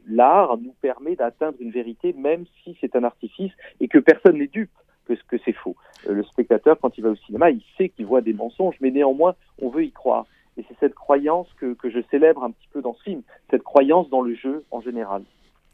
[0.07, 3.51] l'art nous permet d'atteindre une vérité, même si c'est un artifice,
[3.81, 4.71] et que personne n'est dupe
[5.05, 5.75] que, que c'est faux.
[6.07, 8.91] Euh, le spectateur, quand il va au cinéma, il sait qu'il voit des mensonges, mais
[8.91, 10.25] néanmoins, on veut y croire.
[10.57, 13.63] Et c'est cette croyance que, que je célèbre un petit peu dans ce film, cette
[13.63, 15.23] croyance dans le jeu en général.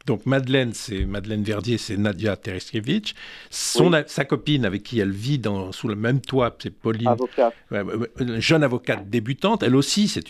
[0.06, 3.14] Donc Madeleine, c'est Madeleine Verdier, c'est Nadia Tereskevich.
[3.50, 7.54] Son, Sa copine avec qui elle vit dans, sous le même toit, c'est Pauline, avocate.
[8.18, 9.62] une jeune avocate débutante.
[9.62, 10.24] Elle aussi, c'est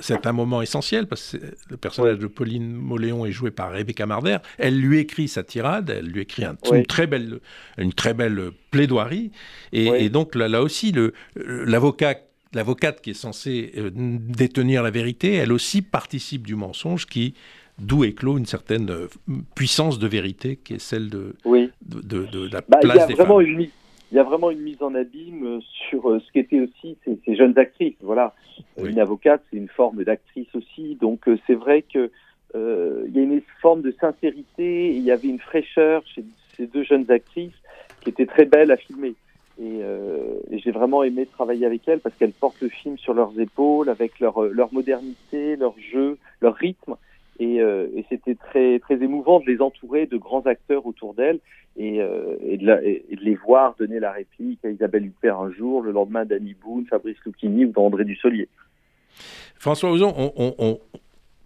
[0.00, 1.38] c'est un moment essentiel parce que
[1.70, 4.38] le personnage de Pauline Moléon est joué par Rebecca Marder.
[4.56, 7.40] Elle lui écrit sa tirade, elle lui écrit une très belle,
[7.76, 9.32] une très belle plaidoirie.
[9.72, 10.94] Et, donc là, là aussi,
[11.34, 12.14] l'avocat
[12.54, 17.34] l'avocate qui est censée euh, détenir la vérité, elle aussi participe du mensonge qui
[17.78, 19.08] d'où éclot une certaine euh,
[19.54, 21.34] puissance de vérité qui est celle de,
[21.82, 23.42] de, de, la bah, place des femmes.
[23.42, 23.70] il
[24.12, 27.58] y a vraiment une mise en abîme euh, sur euh, ce qu'étaient aussi ces, jeunes
[27.58, 27.96] actrices.
[28.02, 28.34] Voilà,
[28.82, 32.10] une avocate, c'est une forme d'actrice aussi, donc c'est vrai que
[32.54, 36.24] il y a une forme de sincérité, il y avait une fraîcheur chez
[36.56, 37.52] ces deux jeunes actrices
[38.00, 39.14] qui étaient très belles à filmer.
[39.60, 39.80] Et,
[40.50, 43.90] et j'ai vraiment aimé travailler avec elles parce qu'elles portent le film sur leurs épaules,
[43.90, 46.96] avec leur, leur modernité, leur jeu, leur rythme.
[47.38, 51.38] Et, euh, et c'était très, très émouvant de les entourer de grands acteurs autour d'elle
[51.76, 56.24] et, euh, de les voir donner la réplique à Isabelle Huppert un jour, le lendemain
[56.24, 58.48] d'Annie Boone, Fabrice Lucchini ou d'André Dussolier.
[59.56, 60.80] François Ozon, on, on, on,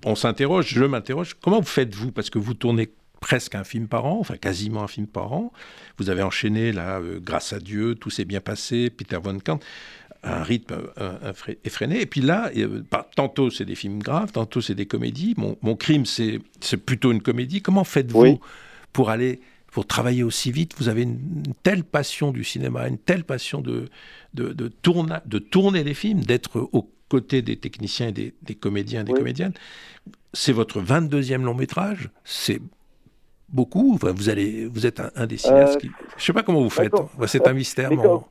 [0.07, 2.88] on s'interroge, je m'interroge, comment vous faites-vous Parce que vous tournez
[3.22, 5.53] presque un film par an, enfin quasiment un film par an.
[5.97, 9.61] Vous avez enchaîné, là, euh, grâce à Dieu, tout s'est bien passé, Peter von Kant
[10.22, 10.74] un rythme
[11.64, 12.00] effréné.
[12.00, 12.50] Et puis là,
[13.16, 15.34] tantôt c'est des films graves, tantôt c'est des comédies.
[15.36, 16.40] Mon, crime, c'est
[16.84, 17.60] plutôt une comédie.
[17.60, 18.40] Comment faites-vous
[18.92, 19.40] pour aller,
[19.72, 20.74] pour travailler aussi vite?
[20.78, 23.88] Vous avez une, telle passion du cinéma, une telle passion de,
[24.34, 24.70] de, de,
[25.26, 29.52] de tourner les films, d'être aux côtés des techniciens et des, comédiens et des comédiennes.
[30.32, 32.08] C'est votre 22e long métrage.
[32.24, 32.60] C'est
[33.50, 33.98] beaucoup.
[34.00, 35.76] vous, allez, vous êtes un, des cinéastes.
[35.76, 35.90] Euh, qui...
[36.16, 36.94] Je ne sais pas comment vous faites.
[37.26, 38.28] C'est un mystère quand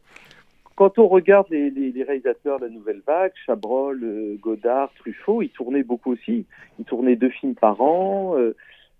[0.79, 5.83] on regarde les, les, réalisateurs de la Nouvelle Vague, Chabrol, euh, Godard, Truffaut, ils tournaient
[5.83, 6.45] beaucoup aussi.
[6.79, 8.37] Ils tournaient deux films par an.
[8.37, 8.55] Euh,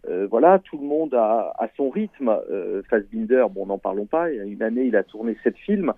[0.09, 2.35] euh, voilà, tout le monde a, a son rythme.
[2.89, 4.31] Fassbinder, bon, n'en parlons pas.
[4.31, 5.93] Il y a une année, il a tourné sept films.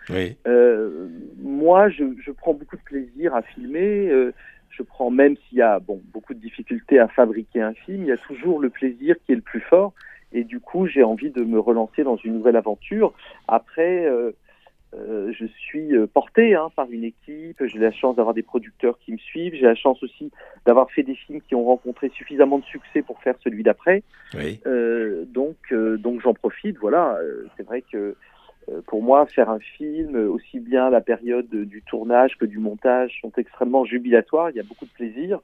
[1.41, 4.09] moi, je, je, prends beaucoup de plaisir à filmer.
[4.69, 8.07] je prends même s'il y a bon, beaucoup de difficultés à fabriquer un film, il
[8.07, 9.93] y a toujours le plaisir qui est le plus fort.
[10.33, 13.13] Et du coup, j'ai envie de me relancer dans une nouvelle aventure.
[13.47, 14.31] Après, euh,
[14.95, 18.97] euh, je suis euh, porté hein, par une équipe, j'ai la chance d'avoir des producteurs
[18.99, 20.31] qui me suivent, j'ai la chance aussi
[20.65, 24.03] d'avoir fait des films qui ont rencontré suffisamment de succès pour faire celui d'après.
[24.35, 24.59] Oui.
[24.65, 26.77] Euh, donc, euh, donc j'en profite.
[26.77, 27.17] Voilà,
[27.57, 28.15] c'est vrai que
[28.87, 33.31] pour moi, faire un film, aussi bien la période du tournage que du montage, sont
[33.37, 34.51] extrêmement jubilatoires.
[34.51, 35.39] Il y a beaucoup de plaisir.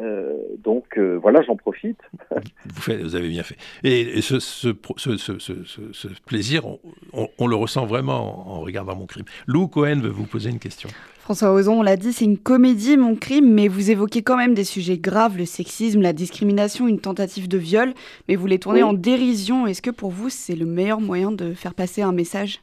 [0.00, 2.00] Euh, donc euh, voilà, j'en profite.
[2.66, 3.56] Vous, faites- vous avez bien fait.
[3.84, 6.80] Et, et ce, ce, pro- ce- ce- ce- ce- ce plaisir, on,
[7.12, 9.24] on- on le ressent vraiment en, en regardant mon crime.
[9.46, 10.88] Lou Cohen veut vous poser une question.
[11.20, 14.54] François Ozon, on l'a dit, c'est une comédie, mon crime, mais vous évoquez quand même
[14.54, 17.94] des sujets graves, le sexisme, la discrimination, une tentative de viol,
[18.28, 18.88] mais vous les tournez Oui.
[18.90, 19.66] en dérision.
[19.68, 22.60] Est-ce que pour vous, c'est le meilleur moyen de faire passer un message?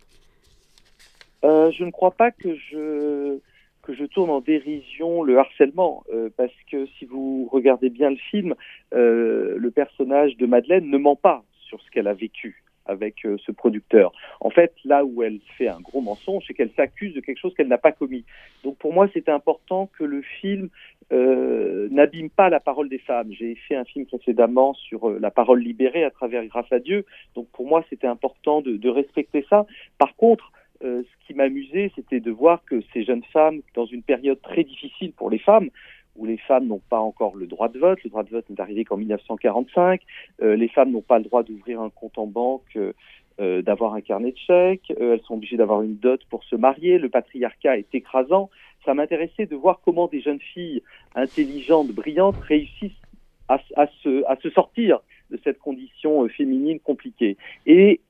[1.43, 3.37] Euh, je ne crois pas que je
[3.81, 8.17] que je tourne en dérision le harcèlement, euh, parce que si vous regardez bien le
[8.17, 8.55] film,
[8.93, 13.37] euh, le personnage de Madeleine ne ment pas sur ce qu'elle a vécu avec euh,
[13.45, 14.11] ce producteur.
[14.39, 17.53] En fait, là où elle fait un gros mensonge, c'est qu'elle s'accuse de quelque chose
[17.55, 18.25] qu'elle n'a pas commis.
[18.63, 20.69] Donc pour moi, c'est important que le film
[21.11, 23.33] n'abîme pas la parole des femmes.
[23.33, 27.05] J'ai fait un film précédemment sur la parole libérée à travers Grâce à Dieu.
[27.35, 29.65] Donc pour moi, c'était important de respecter ça.
[29.97, 30.53] Par contre,
[30.83, 34.63] euh, ce qui m'amusait, c'était de voir que ces jeunes femmes, dans une période très
[34.63, 35.69] difficile pour les femmes,
[36.15, 38.59] où les femmes n'ont pas encore le droit de vote, le droit de vote n'est
[38.59, 40.01] arrivé qu'en 1945,
[40.41, 44.01] euh, les femmes n'ont pas le droit d'ouvrir un compte en banque, euh, d'avoir un
[44.01, 47.95] carnet de chèques, elles sont obligées d'avoir une dot pour se marier, le patriarcat est
[47.95, 48.49] écrasant.
[48.85, 50.83] Ça m'intéressait de voir comment des jeunes filles
[51.15, 52.91] intelligentes, brillantes réussissent
[53.47, 57.37] à, se, à se sortir de cette condition féminine compliquée.
[57.65, 58.01] Et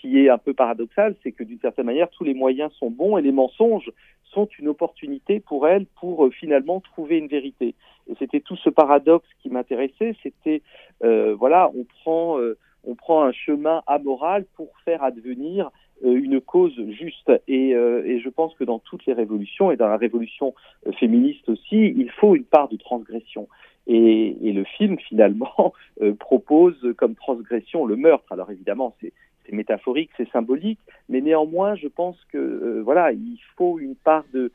[0.00, 3.18] qui est un peu paradoxal, c'est que d'une certaine manière, tous les moyens sont bons
[3.18, 3.90] et les mensonges
[4.24, 7.74] sont une opportunité pour elles pour euh, finalement trouver une vérité.
[8.08, 10.16] Et c'était tout ce paradoxe qui m'intéressait.
[10.22, 10.62] C'était
[11.04, 15.70] euh, voilà, on prend euh, on prend un chemin amoral pour faire advenir
[16.02, 17.30] une cause juste.
[17.46, 20.54] Et, je pense que dans toutes les révolutions et dans la révolution
[20.98, 23.48] féministe aussi, il faut une part de transgression.
[23.86, 25.74] Et, le film finalement
[26.18, 28.32] propose comme transgression le meurtre.
[28.32, 29.12] Alors évidemment, c'est
[29.50, 30.78] c'est métaphorique, c'est symbolique,
[31.08, 34.52] mais néanmoins, je pense que euh, voilà, il faut une part de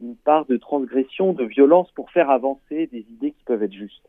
[0.00, 4.08] une part de transgression, de violence pour faire avancer des idées qui peuvent être justes.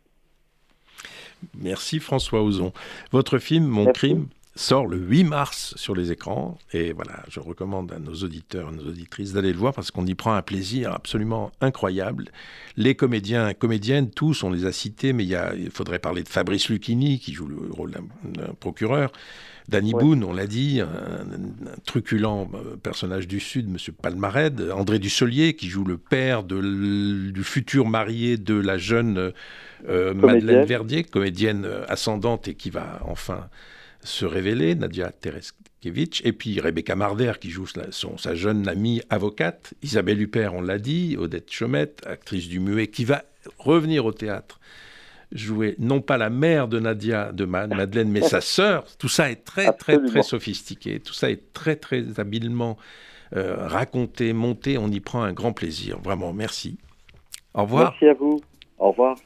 [1.58, 2.74] Merci François Ozon.
[3.12, 4.00] Votre film, Mon Merci.
[4.00, 4.28] crime,
[4.60, 6.58] sort le 8 mars sur les écrans.
[6.74, 10.06] Et voilà, je recommande à nos auditeurs, à nos auditrices d'aller le voir parce qu'on
[10.06, 12.26] y prend un plaisir absolument incroyable.
[12.76, 16.24] Les comédiens, comédiennes, tous, on les a cités, mais il, y a, il faudrait parler
[16.24, 19.12] de Fabrice Lucchini qui joue le rôle d'un procureur.
[19.70, 20.04] Danny Ouais.
[20.04, 24.72] Boone, on l'a dit, un, un truculent euh, personnage du Sud, Monsieur Palmared.
[24.74, 29.32] André Dussolier, qui joue le père de du futur marié de la jeune
[29.88, 30.66] euh, Madeleine Comédienne.
[30.66, 33.48] Verdier, comédienne euh, ascendante et qui va enfin
[34.02, 36.22] se révéler, Nadia Tereskevich.
[36.26, 39.74] Et puis Rebecca Marder, qui joue sa, son- sa jeune amie avocate.
[39.82, 41.16] Isabelle Huppert, on l'a dit.
[41.18, 43.24] Odette Chomette, actrice du muet, qui va
[43.58, 44.60] revenir au théâtre
[45.32, 48.84] jouer non pas la mère de Nadia, de Ma- Madeleine, mais sa sœur.
[48.98, 51.00] Tout ça est très, très, très sophistiqué.
[51.00, 52.78] Tout ça est très, très habilement
[53.36, 54.80] euh, raconté, monté.
[54.80, 56.00] On y prend un grand plaisir.
[56.00, 56.80] Vraiment, merci.
[57.54, 57.92] Au revoir.
[57.92, 58.42] Merci à vous.
[58.80, 59.18] Au revoir.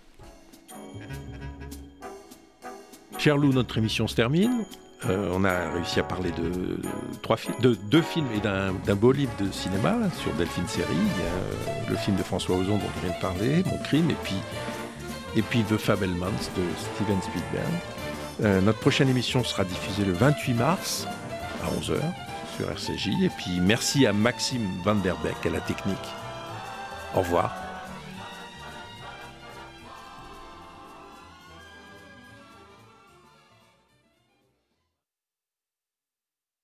[3.17, 4.65] Cher Lou, notre émission se termine.
[5.09, 6.77] Euh, on a réussi à parler de,
[7.21, 11.95] trois de deux films et d'un beau livre de cinéma sur Delphine a, euh, le
[11.97, 14.35] film de François Ozon dont je viens de parler, Mon crime, et puis,
[15.35, 16.63] et puis The Fabelmans de
[16.95, 17.73] Steven Spielberg.
[18.43, 21.07] Euh, notre prochaine émission sera diffusée le 28 mars
[21.63, 21.99] à 11h
[22.55, 23.09] sur RCJ.
[23.23, 25.97] Et puis merci à Maxime Van Der Beek à la technique.
[27.15, 27.62] Au revoir.